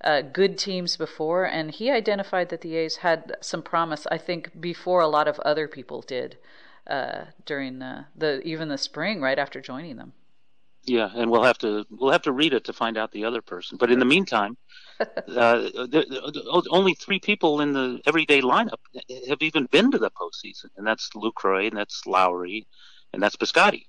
[0.03, 4.07] uh, good teams before, and he identified that the A's had some promise.
[4.11, 6.37] I think before a lot of other people did
[6.87, 10.13] uh, during the, the even the spring right after joining them.
[10.85, 13.41] Yeah, and we'll have to we'll have to read it to find out the other
[13.41, 13.79] person.
[13.79, 14.57] But in the meantime,
[15.29, 15.69] uh,
[16.71, 18.81] only three people in the everyday lineup
[19.29, 22.67] have even been to the postseason, and that's Lucroy, and that's Lowrie,
[23.13, 23.87] and that's Piscotty,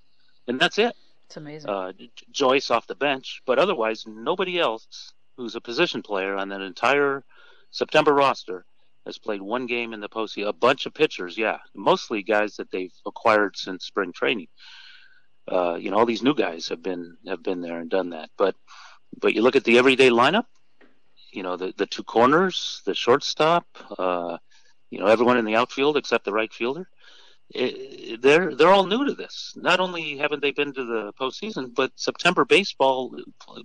[0.47, 0.95] and that's it.
[1.25, 1.69] It's amazing.
[1.69, 1.93] Uh,
[2.31, 7.23] Joyce off the bench, but otherwise nobody else who's a position player on that entire
[7.71, 8.65] September roster
[9.05, 10.47] has played one game in the postseason.
[10.47, 14.47] A bunch of pitchers, yeah, mostly guys that they've acquired since spring training.
[15.47, 18.29] Uh, you know, all these new guys have been have been there and done that.
[18.37, 18.55] But
[19.19, 20.45] but you look at the everyday lineup.
[21.31, 23.65] You know, the the two corners, the shortstop.
[23.97, 24.37] Uh,
[24.89, 26.87] you know, everyone in the outfield except the right fielder.
[27.49, 29.53] It, they're they're all new to this.
[29.55, 33.15] Not only haven't they been to the postseason, but September baseball,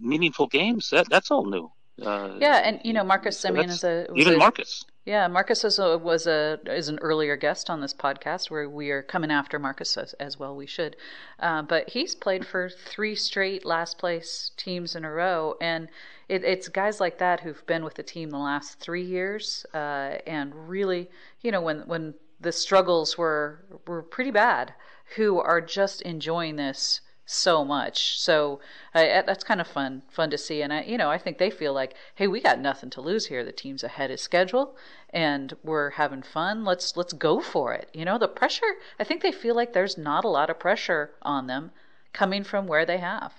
[0.00, 0.90] meaningful games.
[0.90, 1.70] That that's all new.
[2.00, 4.84] Uh, yeah, and you know Marcus so Semien is a even a, Marcus.
[5.04, 8.90] Yeah, Marcus was a, was a is an earlier guest on this podcast where we
[8.90, 10.54] are coming after Marcus as, as well.
[10.54, 10.96] We should,
[11.40, 15.88] uh, but he's played for three straight last place teams in a row, and
[16.28, 20.18] it, it's guys like that who've been with the team the last three years, uh,
[20.26, 21.08] and really,
[21.40, 24.74] you know, when when the struggles were were pretty bad,
[25.16, 28.18] who are just enjoying this so much.
[28.18, 28.58] So
[28.94, 30.62] uh, that's kind of fun, fun to see.
[30.62, 33.26] And I, you know, I think they feel like, hey, we got nothing to lose
[33.26, 33.44] here.
[33.44, 34.76] The team's ahead of schedule,
[35.10, 36.64] and we're having fun.
[36.64, 37.90] Let's let's go for it.
[37.92, 38.76] You know, the pressure.
[38.98, 41.70] I think they feel like there's not a lot of pressure on them
[42.14, 43.34] coming from where they have.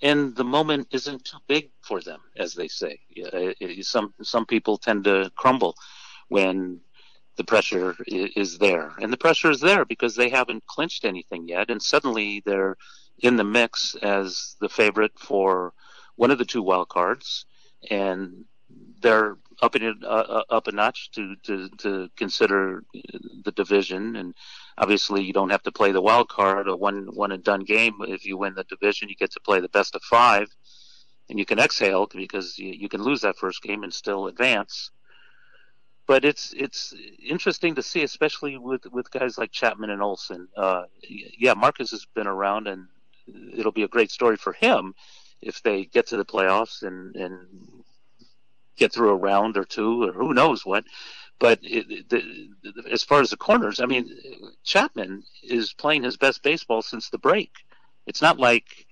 [0.00, 3.00] And the moment isn't too big for them, as they say.
[3.82, 5.76] Some some people tend to crumble
[6.28, 6.80] when
[7.36, 8.92] the pressure is there.
[9.00, 11.70] And the pressure is there because they haven't clinched anything yet.
[11.70, 12.76] And suddenly they're
[13.18, 15.72] in the mix as the favorite for
[16.16, 17.44] one of the two wild cards.
[17.90, 18.44] And
[19.00, 22.84] they're up in uh, uh, up a notch to, to, to consider
[23.44, 24.16] the division.
[24.16, 24.34] And
[24.78, 27.94] obviously, you don't have to play the wild card, a one one and done game.
[28.00, 30.48] If you win the division, you get to play the best of five,
[31.28, 34.90] and you can exhale because you, you can lose that first game and still advance
[36.06, 40.48] but it's it's interesting to see, especially with with guys like Chapman and Olson.
[40.56, 42.86] Uh, yeah, Marcus has been around, and
[43.52, 44.94] it'll be a great story for him
[45.42, 47.36] if they get to the playoffs and and
[48.76, 50.84] get through a round or two, or who knows what.
[51.38, 54.10] But it, the, the, as far as the corners, I mean,
[54.64, 57.50] Chapman is playing his best baseball since the break.
[58.06, 58.86] It's not like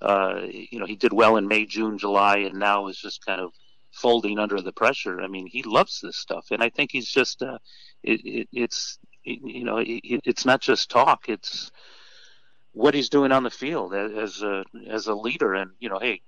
[0.00, 3.40] uh, you know he did well in May, June, July, and now is just kind
[3.40, 3.52] of
[3.94, 5.20] folding under the pressure.
[5.20, 7.58] I mean, he loves this stuff, and I think he's just uh,
[8.02, 11.70] it, it, it's it, you know it, it's not just talk; it's
[12.72, 15.54] what he's doing on the field as a as a leader.
[15.54, 16.20] And you know, hey,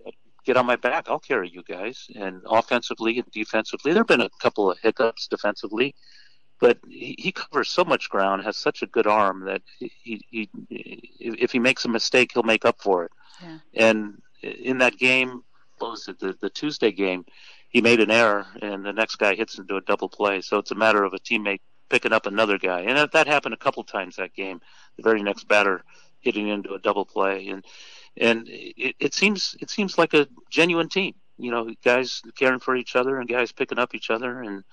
[0.47, 2.07] get on my back, I'll carry you guys.
[2.15, 5.95] And offensively and defensively, there've been a couple of hiccups defensively.
[6.59, 10.49] But he, he covers so much ground, has such a good arm that he, he,
[11.21, 13.11] if he makes a mistake, he'll make up for it.
[13.43, 13.59] Yeah.
[13.75, 15.43] And in that game,
[15.79, 17.27] what was it, the, the Tuesday game,
[17.77, 20.41] he made an error and the next guy hits into a double play.
[20.41, 21.61] So it's a matter of a teammate
[21.91, 22.81] picking up another guy.
[22.81, 24.63] And that, happened a couple times that game.
[24.97, 25.85] The very next batter
[26.21, 27.63] hitting into a double play and
[28.17, 31.17] and it, it seems it seems like a genuine team.
[31.37, 34.65] You know, guys caring for each other and guys picking up each other and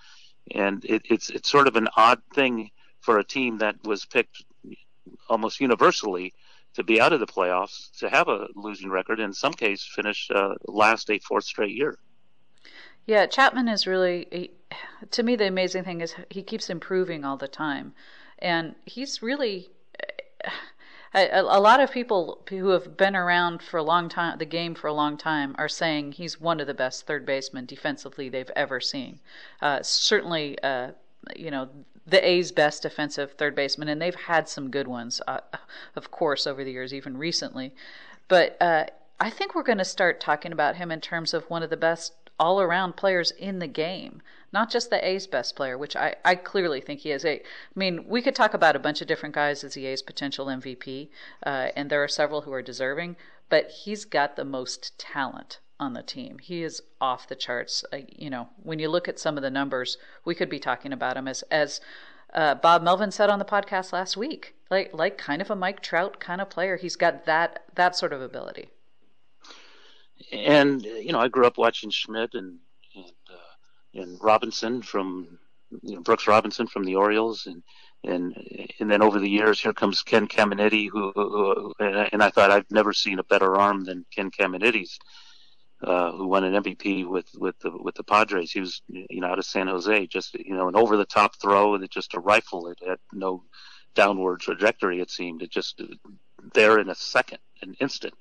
[0.56, 4.46] and it, it's it's sort of an odd thing for a team that was picked
[5.28, 6.34] almost universally
[6.76, 10.30] to be out of the playoffs to have a losing record in some case finish
[10.34, 11.98] uh, last a fourth straight year.
[13.06, 14.52] Yeah, Chapman is really,
[15.12, 17.94] to me, the amazing thing is he keeps improving all the time.
[18.40, 19.70] And he's really,
[21.14, 24.74] a, a, lot of people who have been around for a long time, the game
[24.74, 28.52] for a long time, are saying he's one of the best third basemen defensively they've
[28.56, 29.20] ever seen.
[29.62, 30.92] Uh, certainly, uh,
[31.36, 31.70] you know,
[32.06, 35.40] the A's best defensive third baseman, and they've had some good ones, uh,
[35.96, 37.74] of course, over the years, even recently.
[38.28, 38.86] But uh,
[39.20, 41.78] I think we're going to start talking about him in terms of one of the
[41.78, 42.14] best
[42.44, 46.36] all around players in the game, not just the A's best player, which I, I
[46.36, 47.24] clearly think he is.
[47.24, 47.42] A, I
[47.74, 51.08] mean, we could talk about a bunch of different guys as the A's potential MVP,
[51.46, 53.16] uh, and there are several who are deserving,
[53.48, 56.38] but he's got the most talent on the team.
[56.40, 57.86] He is off the charts.
[57.94, 60.92] Uh, you know, when you look at some of the numbers, we could be talking
[60.92, 61.80] about him as as
[62.34, 65.82] uh, Bob Melvin said on the podcast last week, like like kind of a Mike
[65.82, 66.76] Trout kind of player.
[66.76, 68.73] He's got that that sort of ability.
[70.32, 72.60] And you know, I grew up watching Schmidt and
[72.96, 75.40] and, uh, and Robinson from
[75.82, 77.64] you know, Brooks Robinson from the Orioles, and
[78.04, 78.36] and
[78.80, 82.52] and then over the years, here comes Ken Caminiti, who, who, who and I thought
[82.52, 85.00] I've never seen a better arm than Ken Caminiti's
[85.84, 88.52] uh, who won an MVP with with the with the Padres.
[88.52, 91.36] He was you know out of San Jose, just you know an over the top
[91.42, 92.68] throw and just a rifle.
[92.68, 93.44] It had no
[93.96, 95.02] downward trajectory.
[95.02, 95.82] It seemed it just
[96.54, 98.14] there in a second, an instant.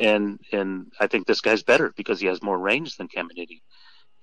[0.00, 3.62] And and I think this guy's better because he has more range than Caminiti,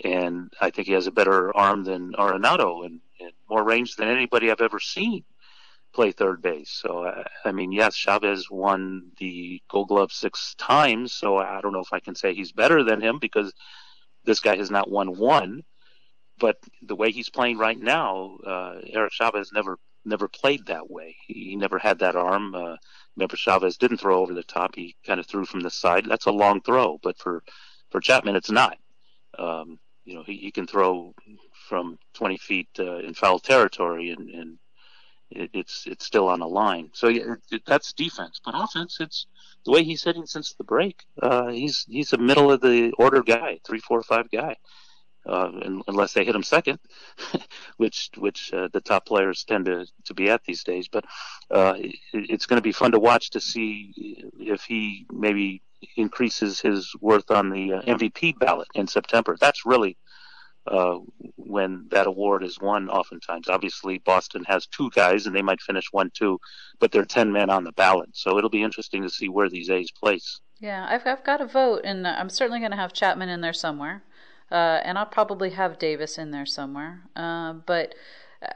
[0.04, 4.10] and I think he has a better arm than Arenado and, and more range than
[4.10, 5.24] anybody I've ever seen
[5.94, 6.70] play third base.
[6.70, 7.12] So
[7.46, 11.14] I mean, yes, Chavez won the Gold Glove six times.
[11.14, 13.54] So I don't know if I can say he's better than him because
[14.24, 15.64] this guy has not won one.
[16.40, 21.16] But the way he's playing right now, uh, Eric Chavez never never played that way.
[21.28, 22.56] He, never had that arm.
[22.56, 22.78] Uh,
[23.18, 24.76] remember, Chavez didn't throw over the top.
[24.76, 26.06] He kind of threw from the side.
[26.06, 27.44] That's a long throw, but for
[27.90, 28.78] for Chapman, it's not.
[29.38, 31.14] Um, you know, he, he can throw
[31.68, 34.58] from 20 feet uh, in foul territory and, and
[35.30, 36.90] it, it's it's still on a line.
[36.94, 39.28] So yeah, it, that's defense, but offense, it's
[39.66, 41.04] the way he's hitting since the break.
[41.22, 44.56] Uh, he's he's a middle of the order guy, three, four, five guy.
[45.28, 46.80] Uh, unless they hit him second,
[47.78, 50.88] which which uh, the top players tend to, to be at these days.
[50.88, 51.04] But
[51.52, 55.62] uh, it, it's going to be fun to watch to see if he maybe
[55.96, 59.36] increases his worth on the uh, MVP ballot in September.
[59.40, 59.98] That's really
[60.68, 61.00] uh,
[61.36, 63.50] when that award is won oftentimes.
[63.50, 66.40] Obviously, Boston has two guys and they might finish 1 2,
[66.80, 68.10] but they're 10 men on the ballot.
[68.14, 70.40] So it'll be interesting to see where these A's place.
[70.60, 73.54] Yeah, I've, I've got a vote, and I'm certainly going to have Chapman in there
[73.54, 74.04] somewhere.
[74.52, 77.02] Uh, and I'll probably have Davis in there somewhere.
[77.16, 77.96] Uh, but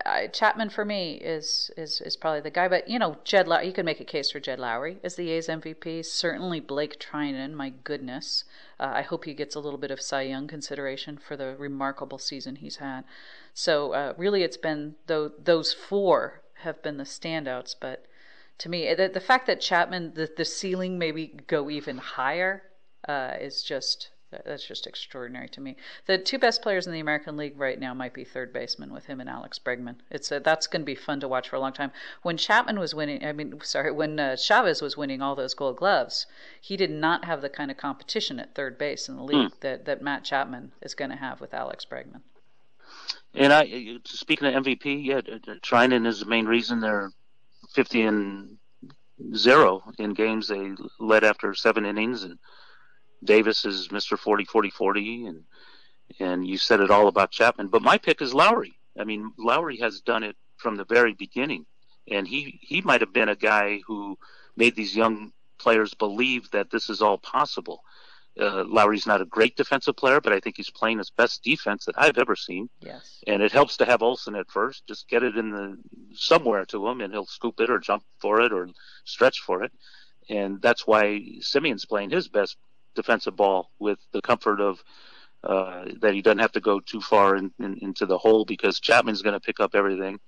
[0.05, 2.67] uh, Chapman for me is is is probably the guy.
[2.67, 5.31] But you know, Jed, Low- you can make a case for Jed Lowrie as the
[5.31, 6.05] A's MVP.
[6.05, 7.53] Certainly Blake Treinen.
[7.53, 8.43] My goodness,
[8.79, 12.19] uh, I hope he gets a little bit of Cy Young consideration for the remarkable
[12.19, 13.03] season he's had.
[13.53, 17.75] So uh, really, it's been th- those four have been the standouts.
[17.79, 18.05] But
[18.59, 22.61] to me, the, the fact that Chapman the the ceiling maybe go even higher
[23.09, 24.11] uh, is just
[24.45, 25.75] that's just extraordinary to me.
[26.05, 29.05] The two best players in the American League right now might be third baseman with
[29.05, 29.95] him and Alex Bregman.
[30.09, 31.91] It's a, that's going to be fun to watch for a long time.
[32.21, 35.77] When Chapman was winning, I mean, sorry, when uh, Chavez was winning all those Gold
[35.77, 36.25] Gloves,
[36.61, 39.59] he did not have the kind of competition at third base in the league mm.
[39.59, 42.21] that that Matt Chapman is going to have with Alex Bregman.
[43.33, 45.21] And I, speaking of MVP, yeah,
[45.61, 47.11] Treinen is the main reason they're
[47.73, 48.57] 50 and
[49.35, 52.39] zero in games they led after seven innings and
[53.23, 54.17] Davis is Mr.
[54.17, 55.43] 40 40 40 and
[56.19, 58.73] and you said it all about Chapman, but my pick is Lowrie.
[58.99, 61.65] I mean, Lowrie has done it from the very beginning
[62.09, 64.17] and he he might have been a guy who
[64.55, 67.83] made these young players believe that this is all possible.
[68.39, 71.85] Uh, Lowrie's not a great defensive player, but I think he's playing his best defense
[71.85, 72.69] that I've ever seen.
[72.79, 73.21] Yes.
[73.27, 74.87] And it helps to have Olson at first.
[74.87, 75.77] Just get it in the
[76.13, 78.69] somewhere to him, and he'll scoop it or jump for it or
[79.03, 79.71] stretch for it.
[80.29, 82.57] And that's why Semien's playing his best
[82.95, 84.83] defensive ball with the comfort of
[85.43, 88.79] uh, that he doesn't have to go too far in, in, into the hole because
[88.79, 90.19] Chapman's going to pick up everything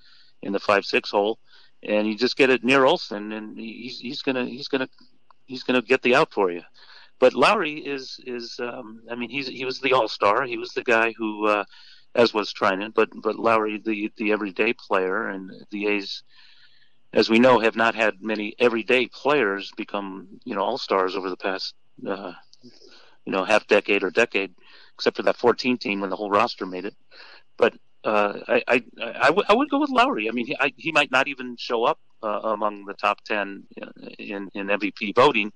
[0.41, 1.39] in the five six hole,
[1.83, 4.89] and you just get it near Olson, and he's he's gonna he's gonna
[5.45, 6.61] he's gonna get the out for you.
[7.19, 10.43] But Lowrie is is um, I mean he's he was the all star.
[10.43, 11.63] He was the guy who, uh,
[12.15, 16.23] as was Treinen, but but Lowrie the the everyday player, and the A's
[17.13, 21.29] as we know, have not had many everyday players become, you know, all stars over
[21.29, 21.75] the past
[22.07, 22.33] uh,
[23.25, 24.53] you know, half decade or decade,
[24.95, 26.95] except for that 14 team when the whole roster made it.
[27.57, 30.27] But uh, I, I, I, w- I would I would go with Lowrie.
[30.27, 33.63] I mean, he, I, he might not even show up uh, among the top 10
[34.19, 35.51] in, in MVP voting,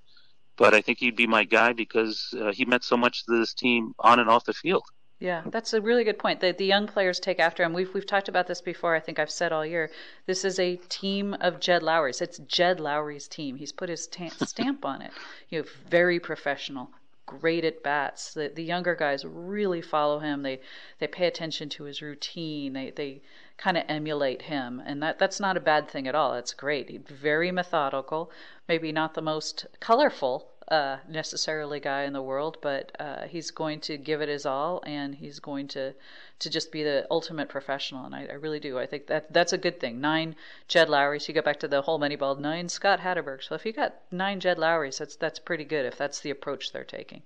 [0.57, 3.53] but I think he'd be my guy because uh, he meant so much to this
[3.53, 4.83] team on and off the field.
[5.19, 6.41] Yeah, that's a really good point.
[6.41, 7.73] The, the young players take after him.
[7.73, 8.93] We've we've talked about this before.
[8.93, 9.89] I think I've said all year.
[10.27, 12.21] This is a team of Jed Lowries.
[12.21, 13.55] It's Jed Lowrie's team.
[13.55, 15.11] He's put his ta- stamp on it.
[15.49, 16.91] You know, very professional,
[17.25, 18.33] great at bats.
[18.33, 20.43] The the younger guys really follow him.
[20.43, 20.59] They
[20.99, 22.73] they pay attention to his routine.
[22.73, 23.21] They they
[23.57, 26.35] kind of emulate him, and that that's not a bad thing at all.
[26.35, 27.07] It's great.
[27.07, 28.29] Very methodical.
[28.67, 33.79] Maybe not the most colorful uh, necessarily guy in the world, but uh, he's going
[33.79, 35.93] to give it his all, and he's going to
[36.39, 38.05] to just be the ultimate professional.
[38.05, 38.77] And I, I really do.
[38.77, 40.01] I think that that's a good thing.
[40.01, 40.35] Nine
[40.67, 41.27] Jed Lowries.
[41.27, 42.37] You go back to the whole Moneyball.
[42.37, 43.43] Nine Scott Hatteberg.
[43.43, 45.85] So if you got nine Jed Lowries, that's that's pretty good.
[45.85, 47.21] If that's the approach they're taking.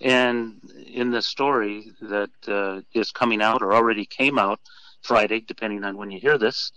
[0.00, 4.58] And in the story that uh, is coming out or already came out
[5.02, 6.72] Friday, depending on when you hear this,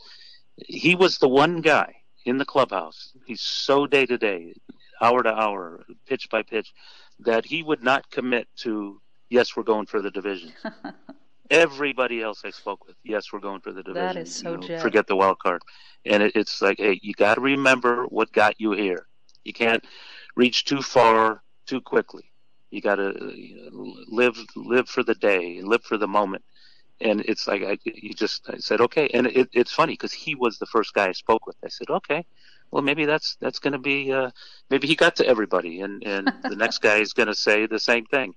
[0.58, 1.96] he was the one guy
[2.26, 3.14] in the clubhouse.
[3.26, 4.54] He's so day to day
[5.04, 6.74] hour to hour, pitch by pitch,
[7.20, 10.54] that he would not commit to, yes, we're going for the division.
[11.50, 14.08] Everybody else I spoke with, yes, we're going for the division.
[14.08, 14.80] That is so you know.
[14.80, 15.62] Forget the wild card.
[16.06, 19.08] And it, it's like, hey, you got to remember what got you here.
[19.44, 19.84] You can't
[20.36, 22.24] reach too far too quickly.
[22.72, 23.14] You got to
[24.08, 26.44] live live for the day, live for the moment.
[27.02, 30.36] And it's like I, you just I said okay, and it, it's funny because he
[30.36, 31.56] was the first guy I spoke with.
[31.64, 32.26] I said okay,
[32.72, 34.30] well maybe that's that's going to be uh,
[34.70, 37.80] maybe he got to everybody and and the next guy is going to say the
[37.80, 38.34] same thing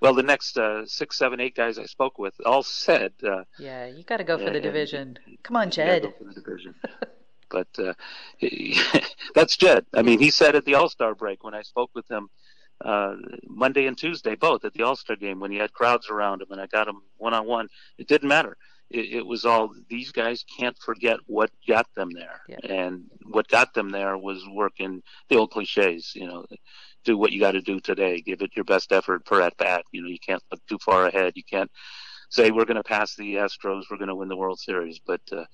[0.00, 3.86] well the next uh, six seven eight guys i spoke with all said uh, Yeah,
[3.86, 5.18] you got to go for the and- division.
[5.42, 6.02] Come on, Jed.
[6.02, 6.74] go for the division."
[7.50, 7.94] but uh,
[8.38, 8.78] he-
[9.34, 12.28] that's jed i mean he said at the all-star break when i spoke with him
[12.84, 13.14] uh,
[13.46, 16.60] monday and tuesday both at the all-star game when he had crowds around him and
[16.60, 17.68] i got him one-on-one
[17.98, 18.56] it didn't matter.
[18.90, 22.40] It, it was all these guys can't forget what got them there.
[22.48, 22.58] Yeah.
[22.68, 26.44] and what got them there was working the old cliches you know
[27.04, 29.84] do what you got to do today give it your best effort per at bat.
[29.92, 31.34] You know you can't look too far ahead.
[31.36, 31.70] You can't
[32.30, 34.98] say we're going to pass the astros we're going to win the world series.
[34.98, 35.44] But uh,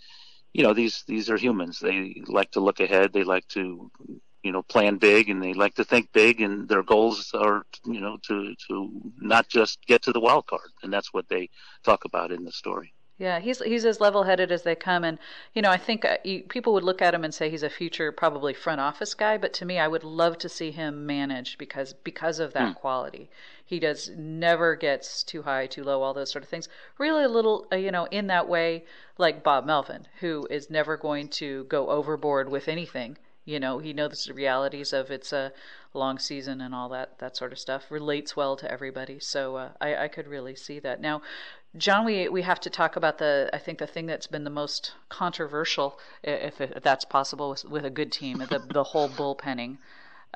[0.53, 1.79] you know these these are humans.
[1.79, 3.13] They like to look ahead.
[3.13, 3.91] They like to
[4.43, 8.01] you know plan big and they like to think big and their goals are you
[8.01, 11.49] know to to not just get to the wild card and that's what they
[11.85, 15.19] talk about in the story Yeah, he's he's as level-headed as they come, and
[15.55, 17.69] you know I think uh, you, people would look at him and say he's a
[17.69, 21.59] future probably front office guy, but to me I would love to see him manage
[21.59, 23.29] because because of that quality.
[23.65, 26.69] He does never gets too high, too low, all those sort of things.
[26.97, 28.85] Really a little uh, you know in that way
[29.19, 33.19] like Bob Melvin, who is never going to go overboard with anything.
[33.47, 35.53] You know, he knows the realities of it's a
[35.95, 37.91] long season and all that that sort of stuff.
[37.91, 41.01] Relates well to everybody, so uh, I, I could really see that.
[41.01, 41.23] Now,
[41.77, 44.51] John, we we have to talk about the I think the thing that's been the
[44.51, 49.79] most controversial, if, if that's possible, with, with a good team, the the whole bullpenning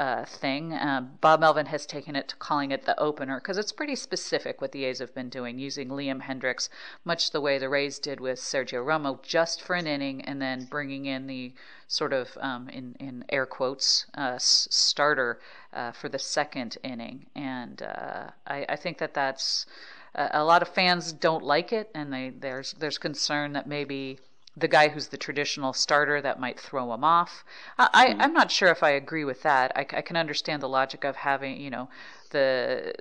[0.01, 0.73] uh, thing.
[0.73, 4.59] Um, Bob Melvin has taken it to calling it the opener because it's pretty specific
[4.59, 6.71] what the A's have been doing, using Liam Hendriks
[7.05, 10.65] much the way the Rays did with Sergio Romo, just for an inning, and then
[10.71, 11.53] bringing in the
[11.87, 15.39] sort of um, in in air quotes uh, s- starter
[15.75, 19.67] uh, for the second inning, and uh, I, I think that that's
[20.15, 24.19] a a lot of fans don't like it, and they there's there's concern that maybe
[24.57, 27.45] the guy who's the traditional starter that might throw him off.
[27.79, 29.73] I, I I'm not sure if I agree with that.
[29.75, 31.89] I can understand the logic of having you know
[32.31, 32.93] the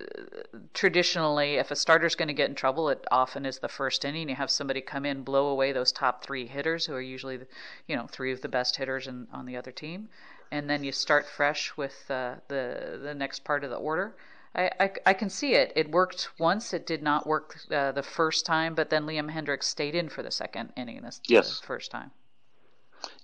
[0.73, 4.29] traditionally if a starter's going to get in trouble, it often is the first inning.
[4.29, 7.47] You have somebody come in, blow away those top three hitters who are usually the,
[7.87, 10.09] you know three of the best hitters in, on the other team,
[10.51, 14.13] and then you start fresh with uh, the the next part of the order.
[14.55, 15.71] I, I, I can see it.
[15.75, 16.73] It worked once.
[16.73, 20.23] It did not work uh, the first time, but then Liam Hendriks stayed in for
[20.23, 21.59] the second inning this Yes.
[21.61, 22.11] the first time.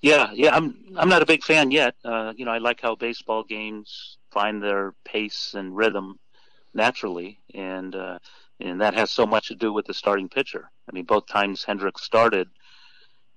[0.02, 1.96] Yeah, yeah, I'm I'm not a big fan yet.
[2.04, 6.20] Uh, you know, I like how baseball games find their pace and rhythm
[6.74, 8.20] naturally, and uh,
[8.60, 10.70] and that has so much to do with the starting pitcher.
[10.90, 12.50] I mean, both times Hendriks started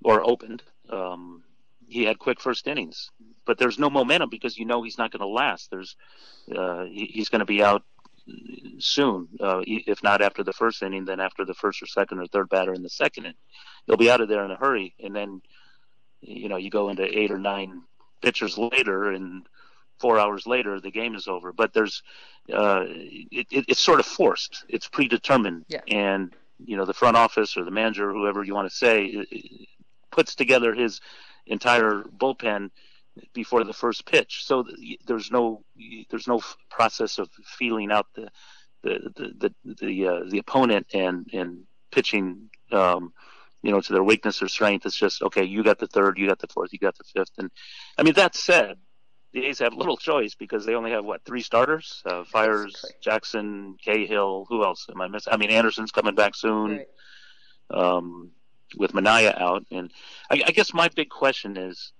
[0.04, 1.42] or opened, um,
[1.88, 3.10] he had quick first innings,
[3.48, 5.70] but there's no momentum because you know he's not going to last.
[5.72, 5.96] There's
[6.54, 7.82] uh, he, he's going to be out
[8.78, 12.26] soon, uh, if not after the first inning, then after the first or second or
[12.26, 13.36] third batter in the second inning.
[13.86, 15.40] He'll be out of there in a hurry, and then
[16.20, 17.82] you know you go into eight or nine
[18.20, 19.46] pitchers later and
[19.98, 22.02] four hours later the game is over but there's
[22.52, 25.80] uh it, it, it's sort of forced it's predetermined Yeah.
[25.86, 26.34] and
[26.64, 29.68] you know the front office or the manager whoever you want to say it- it
[30.10, 31.00] puts together his
[31.46, 32.70] entire bullpen
[33.32, 35.62] before the first pitch so th- there's no
[36.10, 38.28] there's no f- process of feeling out the
[38.82, 43.12] the the the, the, uh, the opponent and and pitching um
[43.62, 44.86] you know, to their weakness or strength.
[44.86, 45.44] It's just okay.
[45.44, 47.50] You got the third, you got the fourth, you got the fifth, and
[47.96, 48.76] I mean that said,
[49.32, 53.76] the A's have little choice because they only have what three starters: uh, Fiers, Jackson,
[53.84, 54.46] Cahill.
[54.48, 55.32] Who else am I missing?
[55.32, 56.78] I mean, Anderson's coming back soon.
[56.78, 56.86] Right.
[57.70, 58.30] Um,
[58.76, 59.90] with Manaea out, and
[60.30, 61.92] I, I guess my big question is,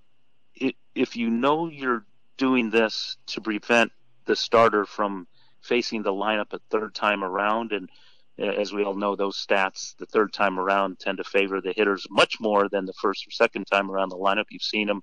[0.95, 2.05] if you know you're
[2.37, 3.93] doing this to prevent
[4.27, 5.27] the starter from
[5.61, 7.89] facing the lineup a third time around, and
[8.39, 12.07] as we all know, those stats the third time around tend to favor the hitters
[12.11, 14.45] much more than the first or second time around the lineup.
[14.51, 15.03] You've seen them.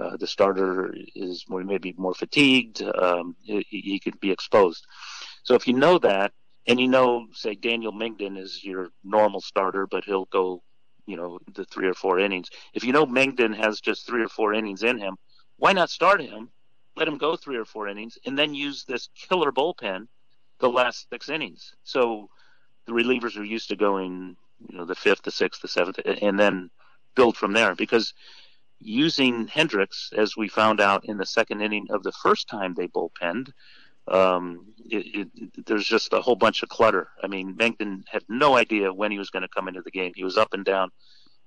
[0.00, 2.80] Uh, the starter is more, maybe more fatigued.
[2.80, 4.86] Um, he, he could be exposed.
[5.42, 6.32] So if you know that,
[6.68, 10.62] and you know, say Daniel Mengden is your normal starter, but he'll go,
[11.10, 12.48] you know, the three or four innings.
[12.72, 15.16] If you know Mengden has just three or four innings in him,
[15.56, 16.50] why not start him?
[16.96, 20.06] Let him go three or four innings, and then use this killer bullpen
[20.60, 21.74] the last six innings.
[21.84, 22.28] So
[22.86, 24.36] the relievers are used to going,
[24.68, 26.70] you know, the fifth, the sixth, the seventh, and then
[27.14, 27.74] build from there.
[27.74, 28.14] Because
[28.78, 32.88] using Hendriks, as we found out in the second inning of the first time they
[32.88, 33.52] bullpenned,
[34.08, 37.08] um, it, it, there's just a whole bunch of clutter.
[37.22, 40.12] I mean, Mengden had no idea when he was going to come into the game.
[40.14, 40.90] He was up and down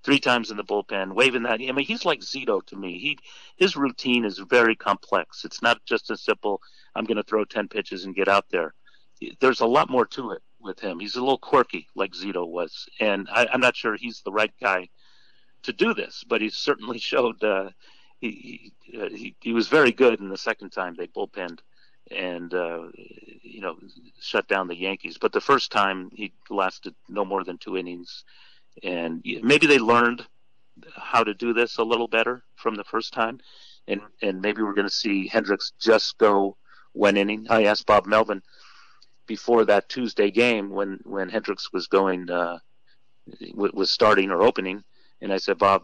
[0.03, 1.61] three times in the bullpen, waving that.
[1.61, 2.99] I mean, he's like Zito to me.
[2.99, 3.17] He
[3.55, 5.45] his routine is very complex.
[5.45, 6.61] It's not just a simple
[6.95, 8.73] "I'm going to throw ten pitches and get out there."
[9.39, 10.99] There's a lot more to it with him.
[10.99, 14.53] He's a little quirky, like Zito was, and I, am not sure he's the right
[14.61, 14.89] guy
[15.63, 16.23] to do this.
[16.27, 17.69] But he certainly showed uh,
[18.19, 21.59] he, he, uh, he, he was very good in the second time they bullpenned
[22.13, 22.87] and uh,
[23.41, 23.75] you know
[24.19, 25.17] shut down the Yankees.
[25.19, 28.23] But the first time he lasted no more than two innings,
[28.83, 30.25] and maybe they learned
[30.95, 33.39] how to do this a little better from the first time,
[33.87, 36.57] and and maybe we're going to see Hendriks just go
[36.93, 37.47] one inning.
[37.49, 38.41] I asked Bob Melvin
[39.25, 42.59] before that Tuesday game when when Hendriks was going uh,
[43.53, 44.83] was starting or opening,
[45.21, 45.83] and I said, Bob,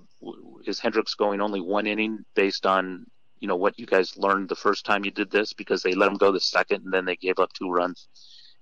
[0.65, 3.05] is Hendriks going only one inning based on
[3.39, 6.09] you know what you guys learned the first time you did this because they let
[6.09, 8.07] him go the second and then they gave up two runs,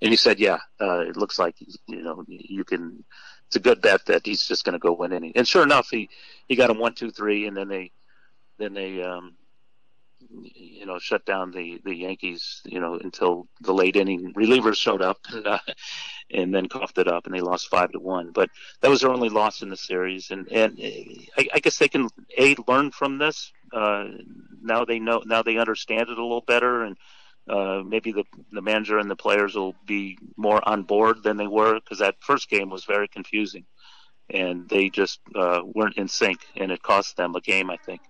[0.02, 1.56] and he said, yeah, uh, it looks like
[1.88, 3.04] you know you can.
[3.48, 5.88] It's a good bet that he's just going to go win inning, and sure enough,
[5.90, 6.10] he
[6.48, 7.92] he got him one, two, three, and then they
[8.60, 9.36] then they um,
[10.30, 15.02] you know, shut down the, the Yankees, you know, until the late inning relievers showed
[15.02, 15.60] up and, uh,
[16.32, 18.32] and then coughed it up and they lost five to one.
[18.32, 18.50] But
[18.82, 20.32] that was their only loss in the series.
[20.32, 20.80] And, and
[21.38, 23.52] I, I guess they can a learn from this.
[23.72, 24.06] Uh,
[24.62, 26.98] now they know, now they understand it a little better and,
[27.50, 31.48] uh, maybe the the manager and the players will be more on board than they
[31.48, 33.66] were because that first game was very confusing,
[34.30, 38.02] and they just uh, weren't in sync, and it cost them a game, I think.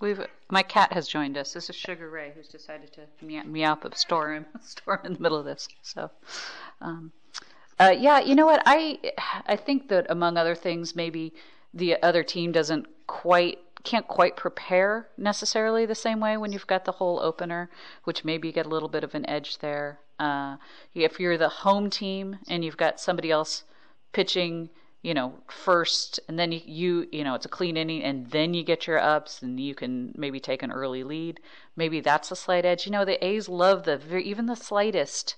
[0.00, 1.52] We've my cat has joined us.
[1.52, 5.20] This is Sugar Ray, who's decided to meow, meow up a storm, storm in the
[5.20, 5.68] middle of this.
[5.82, 6.10] So,
[6.80, 7.12] um,
[7.78, 8.62] uh, yeah, you know what?
[8.64, 8.98] I
[9.46, 11.34] I think that among other things, maybe
[11.74, 16.84] the other team doesn't quite can't quite prepare necessarily the same way when you've got
[16.84, 17.70] the whole opener,
[18.04, 20.00] which maybe you get a little bit of an edge there.
[20.18, 20.56] Uh,
[20.94, 23.64] if you're the home team and you've got somebody else
[24.12, 24.70] pitching
[25.02, 28.64] you know, first, and then you, you, know, it's a clean inning, and then you
[28.64, 31.40] get your ups, and you can maybe take an early lead.
[31.76, 32.86] Maybe that's a slight edge.
[32.86, 35.36] You know, the A's love the even the slightest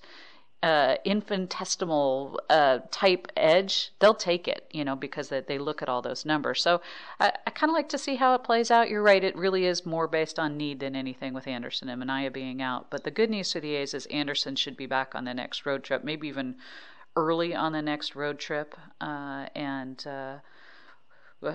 [0.61, 5.87] uh, infinitesimal uh, type edge, they'll take it, you know, because they, they look at
[5.87, 6.61] all those numbers.
[6.61, 6.81] So
[7.19, 8.89] I, I kind of like to see how it plays out.
[8.89, 12.33] You're right, it really is more based on need than anything with Anderson and Manaea
[12.33, 12.89] being out.
[12.89, 15.65] But the good news for the A's is Anderson should be back on the next
[15.65, 16.55] road trip, maybe even
[17.15, 20.37] early on the next road trip, uh, and uh,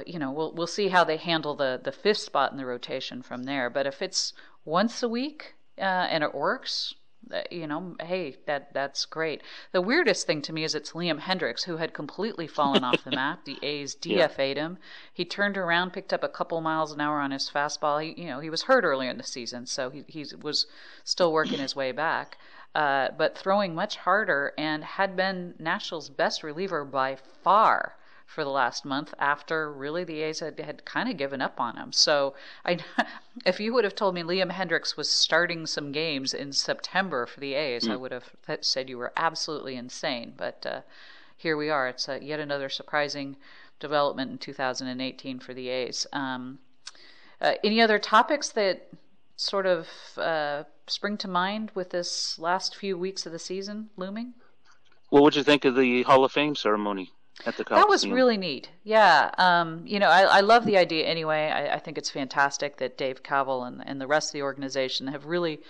[0.07, 3.23] you know we'll we'll see how they handle the the fifth spot in the rotation
[3.23, 3.71] from there.
[3.71, 4.33] But if it's
[4.65, 6.95] once a week uh, and it works,
[7.33, 9.43] uh, you know, hey, that that's great.
[9.73, 13.11] The weirdest thing to me is it's Liam Hendriks who had completely fallen off the
[13.11, 13.45] map.
[13.45, 14.79] The A's DFA'd him.
[15.13, 18.03] He turned around, picked up a couple miles an hour on his fastball.
[18.03, 20.67] He, you know, he was hurt earlier in the season, so he he was
[21.05, 22.39] still working his way back
[22.75, 27.97] uh, but throwing much harder and had been Nashville's best reliever by far
[28.27, 31.77] for the last month after really the A's had, had kind of given up on
[31.77, 31.93] him.
[31.93, 32.79] So I,
[33.47, 37.41] if you would have told me Liam Hendriks was starting some games in September for
[37.41, 37.93] the A's, mm.
[37.93, 40.33] I would have said you were absolutely insane.
[40.37, 40.81] But uh,
[41.37, 41.89] here we are.
[41.89, 43.37] It's yet another surprising
[43.79, 46.07] development in 2018 for the A's.
[46.13, 46.59] Um,
[47.41, 48.89] uh, any other topics that
[49.37, 54.35] sort of uh, spring to mind with this last few weeks of the season looming?
[55.11, 57.13] What would you think of the Hall of Fame ceremony
[57.47, 58.71] at the That was really neat.
[58.85, 59.31] Yeah.
[59.39, 61.51] Um, you know, I, I love the idea anyway.
[61.51, 65.09] I, I think it's fantastic that Dave Kaval and, and the rest of the organization
[65.09, 65.61] have really,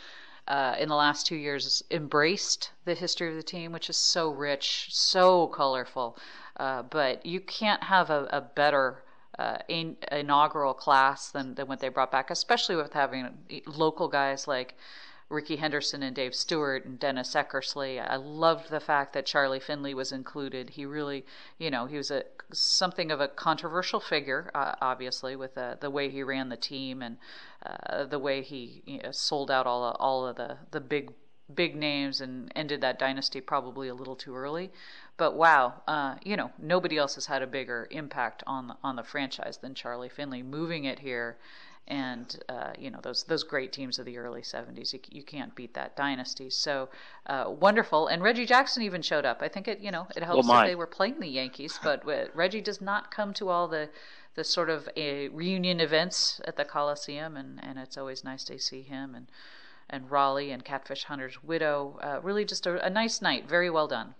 [0.47, 4.31] uh, in the last two years, embraced the history of the team, which is so
[4.31, 6.19] rich, so colorful.
[6.59, 9.03] Uh, but you can't have a, a better
[9.39, 13.29] uh, in, inaugural class than, than what they brought back, especially with having
[13.67, 14.77] local guys like
[15.29, 17.99] Rickey Henderson and Dave Stewart and Dennis Eckersley.
[17.99, 20.71] I loved the fact that Charlie Finley was included.
[20.71, 21.25] He really,
[21.59, 25.91] you know, he was a something of a controversial figure, uh, obviously, with uh, the
[25.91, 27.17] way he ran the team and
[27.65, 31.13] uh, the way he you know, sold out all of, all of the the big
[31.55, 34.71] big names and ended that dynasty probably a little too early.
[35.17, 38.97] But wow, uh, you know, nobody else has had a bigger impact on the, on
[38.97, 41.37] the franchise than Charlie Finley, moving it here,
[41.87, 44.93] and uh, you know those those great teams of the early '70s.
[44.93, 46.49] You, you can't beat that dynasty.
[46.51, 46.89] So
[47.27, 48.07] uh, wonderful.
[48.07, 49.43] And Reggie Jackson even showed up.
[49.43, 52.09] I think it you know it helps well, that they were playing the Yankees, but
[52.09, 53.91] uh, Reggie does not come to all the
[54.35, 58.59] the sort of a reunion events at the Coliseum, and and it's always nice to
[58.59, 59.27] see him and
[59.91, 61.99] and Rollie and Catfish Hunter's widow.
[62.03, 63.47] Uh, really, just a, a nice night.
[63.47, 64.15] Very well done.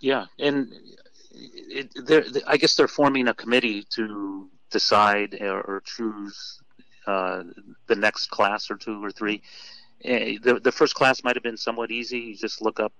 [0.00, 0.72] Yeah, and
[1.30, 6.60] it, it, I guess they're forming a committee to decide or, or choose
[7.06, 7.42] uh,
[7.86, 9.42] the next class or two or three.
[10.04, 12.18] Uh, the, the first class might have been somewhat easy.
[12.18, 12.92] You just look up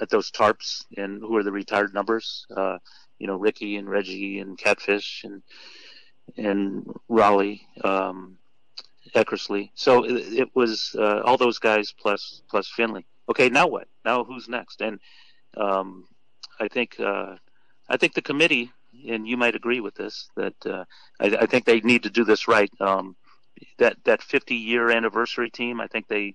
[0.00, 2.46] at those tarps and who are the retired numbers.
[2.56, 2.78] Uh,
[3.18, 5.42] you know, Rickey and Reggie and Catfish and
[6.36, 8.36] and Rollie, um,
[9.14, 9.70] Eckersley.
[9.74, 13.06] So it, it was uh, all those guys plus plus Finley.
[13.28, 13.88] Okay, now what?
[14.04, 14.80] Now who's next?
[14.80, 15.00] And
[15.56, 16.06] um,
[16.60, 17.36] I think uh,
[17.88, 18.70] I think the committee,
[19.08, 20.84] and you might agree with this, that uh,
[21.20, 22.70] I, I, think they need to do this right.
[22.80, 23.16] Um,
[23.78, 26.34] that that 50 year anniversary team, I think they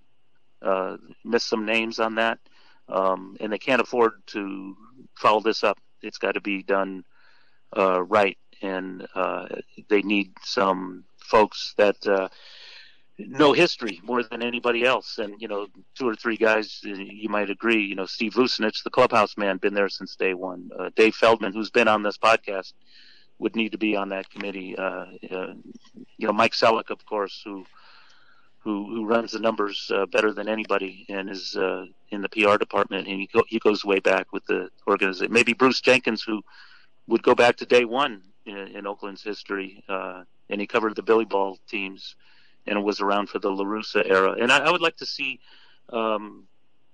[0.61, 2.39] uh, missed some names on that,
[2.87, 4.75] um, and they can't afford to
[5.15, 5.79] follow this up.
[6.01, 7.03] It's got to be done
[7.75, 9.47] uh, right, and uh,
[9.89, 12.29] they need some folks that uh,
[13.17, 15.17] know history more than anybody else.
[15.17, 17.83] And you know, two or three guys you might agree.
[17.83, 20.69] You know, Steve Vucinich, the clubhouse man, been there since day one.
[20.77, 22.73] Uh, Dave Feldman, who's been on this podcast,
[23.41, 24.77] would need to be on that committee.
[24.77, 25.53] Uh, uh,
[26.17, 27.65] you know, Mike Selleck, of course, who
[28.59, 32.57] who who runs the numbers uh, better than anybody and is uh, in the PR
[32.57, 35.33] department, and he go, he goes way back with the organization.
[35.33, 36.41] Maybe Bruce Jenkins, who
[37.07, 41.25] would go back to day one in, in Oakland's history, and he covered the Billy
[41.25, 42.15] Ball teams
[42.67, 44.33] and was around for the La Russa era.
[44.39, 45.39] And I, I would like to see
[45.89, 46.45] um,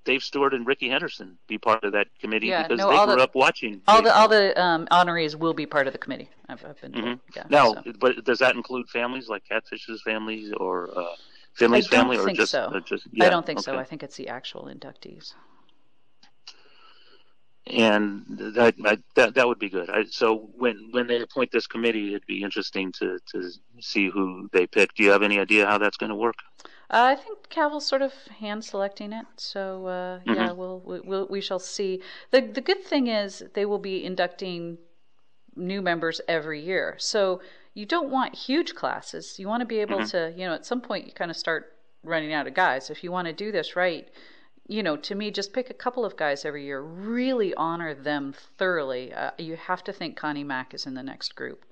[0.07, 3.17] Dave Stewart and Rickey Henderson be part of that committee yeah, because no, they grew
[3.17, 3.81] the, up watching.
[3.89, 6.29] All the all the um, honorees will be part of the committee.
[6.47, 7.13] I've, I've been mm-hmm.
[7.35, 7.83] yeah, now, so.
[7.99, 11.15] but does that include families like Catfish's families or uh,
[11.55, 12.71] Finley's family, or just, so.
[12.73, 13.05] or just?
[13.11, 13.65] Yeah, I don't think okay.
[13.65, 13.77] so.
[13.77, 15.33] I think it's the actual inductees
[17.69, 18.75] and that
[19.15, 19.89] that that would be good.
[19.89, 24.49] I, so when when they appoint this committee, it'd be interesting to to see who
[24.53, 24.93] they pick.
[24.95, 26.35] Do you have any idea how that's going to work?
[26.89, 30.33] Uh, I think Kaval's sort of hand selecting it, so uh, Mm-hmm.
[30.33, 32.01] yeah, we'll, we, we'll we shall see.
[32.31, 34.77] the The good thing is they will be inducting
[35.55, 37.41] new members every year, so
[37.73, 39.39] you don't want huge classes.
[39.39, 40.07] You want to be able Mm-hmm.
[40.07, 42.89] to, you know, at some point you kind of start running out of guys.
[42.89, 44.09] If you want to do this right,
[44.67, 46.81] you know, to me, just pick a couple of guys every year.
[46.81, 49.13] Really honor them thoroughly.
[49.13, 51.65] Uh, you have to think Connie Mack is in the next group.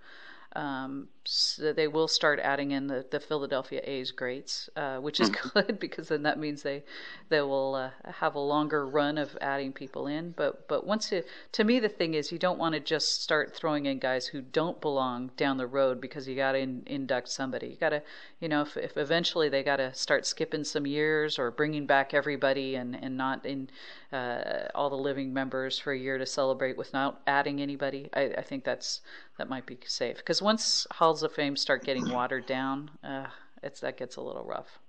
[0.55, 5.29] Um, so they will start adding in the, the Philadelphia A's greats, uh, which is
[5.53, 6.83] good because then that means they
[7.29, 10.31] they will uh, have a longer run of adding people in.
[10.31, 11.23] But but once you,
[11.53, 14.41] to me the thing is you don't want to just start throwing in guys who
[14.41, 17.67] don't belong down the road because you got to in, induct somebody.
[17.67, 18.03] You got to
[18.39, 22.13] you know if, if eventually they got to start skipping some years or bringing back
[22.13, 23.69] everybody and and not in
[24.11, 28.09] uh, all the living members for a year to celebrate without adding anybody.
[28.13, 29.01] I, I think that's
[29.37, 33.27] that might be safe because once halls of fame start getting watered down, uh,
[33.63, 34.79] it's that gets a little rough.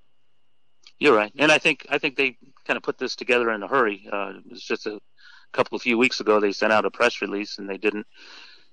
[0.98, 3.68] You're right, and I think I think they kind of put this together in a
[3.68, 4.08] hurry.
[4.12, 4.98] Uh, it was just a
[5.52, 8.08] couple of few weeks ago they sent out a press release, and they didn't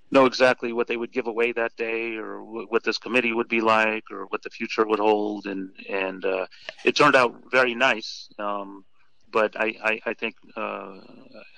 [0.10, 3.50] know exactly what they would give away that day, or w- what this committee would
[3.50, 6.48] be like, or what the future would hold, and and uh,
[6.84, 8.30] it turned out very nice.
[8.40, 8.84] Um,
[9.34, 11.00] but I, I, I think uh,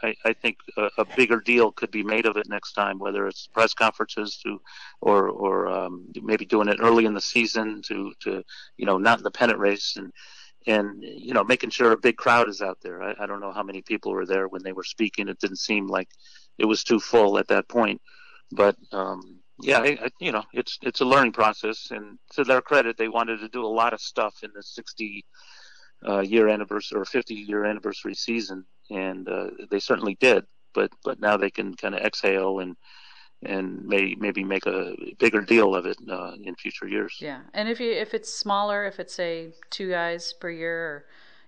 [0.01, 3.27] I, I think a, a, bigger deal could be made of it next time, whether
[3.27, 4.59] it's press conferences to,
[5.01, 8.43] or or um, maybe doing it early in the season to to
[8.77, 10.11] you know not in the pennant race and
[10.65, 13.03] and you know making sure a big crowd is out there.
[13.03, 15.27] I, I don't know how many people were there when they were speaking.
[15.27, 16.09] It didn't seem like
[16.57, 18.01] it was too full at that point,
[18.51, 18.75] but.
[18.91, 22.97] Um, yeah, I, I, you know, it's it's a learning process, and to their credit,
[22.97, 25.23] they wanted to do a lot of stuff in the 60
[26.07, 30.45] uh, year anniversary or 50 year anniversary season, and uh, they certainly did.
[30.73, 32.75] But but now they can kind of exhale and
[33.43, 37.17] and may maybe make a bigger deal of it uh, in future years.
[37.19, 41.05] Yeah, and if you if it's smaller, if it's say two guys per year, or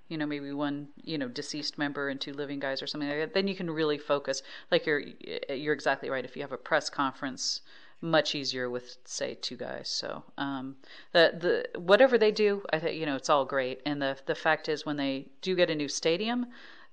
[0.07, 3.19] you know maybe one you know deceased member and two living guys or something like
[3.19, 4.43] that, then you can really focus.
[4.71, 5.03] Like you're
[5.49, 6.25] you're exactly right.
[6.25, 7.61] If you have a press conference
[8.01, 9.89] much easier with say two guys.
[9.89, 10.75] So um,
[11.13, 13.81] the the whatever they do, I think you know it's all great.
[13.85, 16.47] And the the fact is, when they do get a new stadium,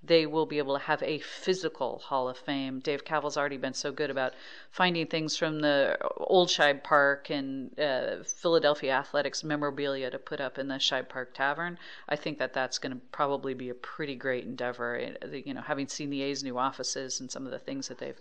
[0.06, 2.80] they will be able to have a physical Hall of Fame.
[2.80, 4.34] Dave Kaval's already been so good about
[4.70, 10.58] finding things from the old Shibe Park and uh, Philadelphia Athletics memorabilia to put up
[10.58, 11.78] in the Shibe Park Tavern.
[12.08, 15.14] I think that that's going to probably be a pretty great endeavor.
[15.32, 18.20] You know, having seen the A's new offices and some of the things that they've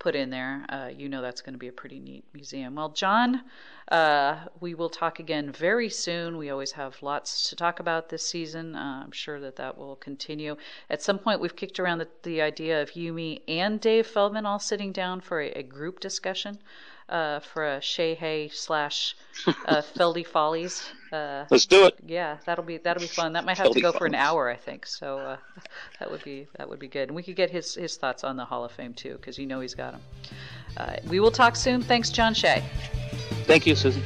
[0.00, 2.74] put in there, uh, you know that's going to be a pretty neat museum.
[2.74, 3.42] Well, John,
[3.88, 6.38] uh, we will talk again very soon.
[6.38, 8.74] We always have lots to talk about this season.
[8.74, 10.56] Uh, I'm sure that that will continue.
[10.88, 14.46] At some point, we've kicked around the, the idea of you, me, and Dave Feldman
[14.46, 16.58] all sitting down for a, a group discussion
[17.10, 19.14] uh, for a Shea Hey slash
[19.46, 20.90] uh, Feldy Follies.
[21.12, 21.94] Uh, Let's do it.
[22.06, 23.32] Yeah, that'll be that'll be fun.
[23.32, 24.86] That might have Feldy to go for an hour, I think.
[24.86, 25.36] So uh,
[25.98, 28.36] that would be that would be good, and we could get his his thoughts on
[28.36, 30.00] the Hall of Fame too, because you know he's got them.
[30.76, 31.82] Uh, we will talk soon.
[31.82, 32.62] Thanks, John Shea.
[33.44, 34.02] Thank you, Susan.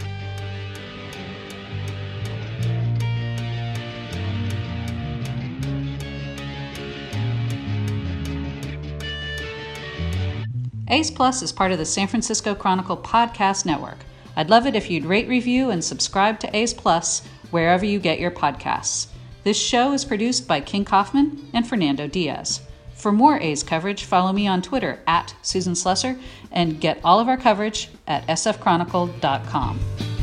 [10.88, 13.98] A's Plus is part of the San Francisco Chronicle podcast network.
[14.36, 18.18] I'd love it if you'd rate, review, and subscribe to A's Plus wherever you get
[18.18, 19.06] your podcasts.
[19.44, 22.60] This show is produced by King Kaufman and Fernando Diaz.
[22.94, 26.18] For more A's coverage, follow me on Twitter at Susan Slusser
[26.50, 30.13] and get all of our coverage at sfchronicle.com.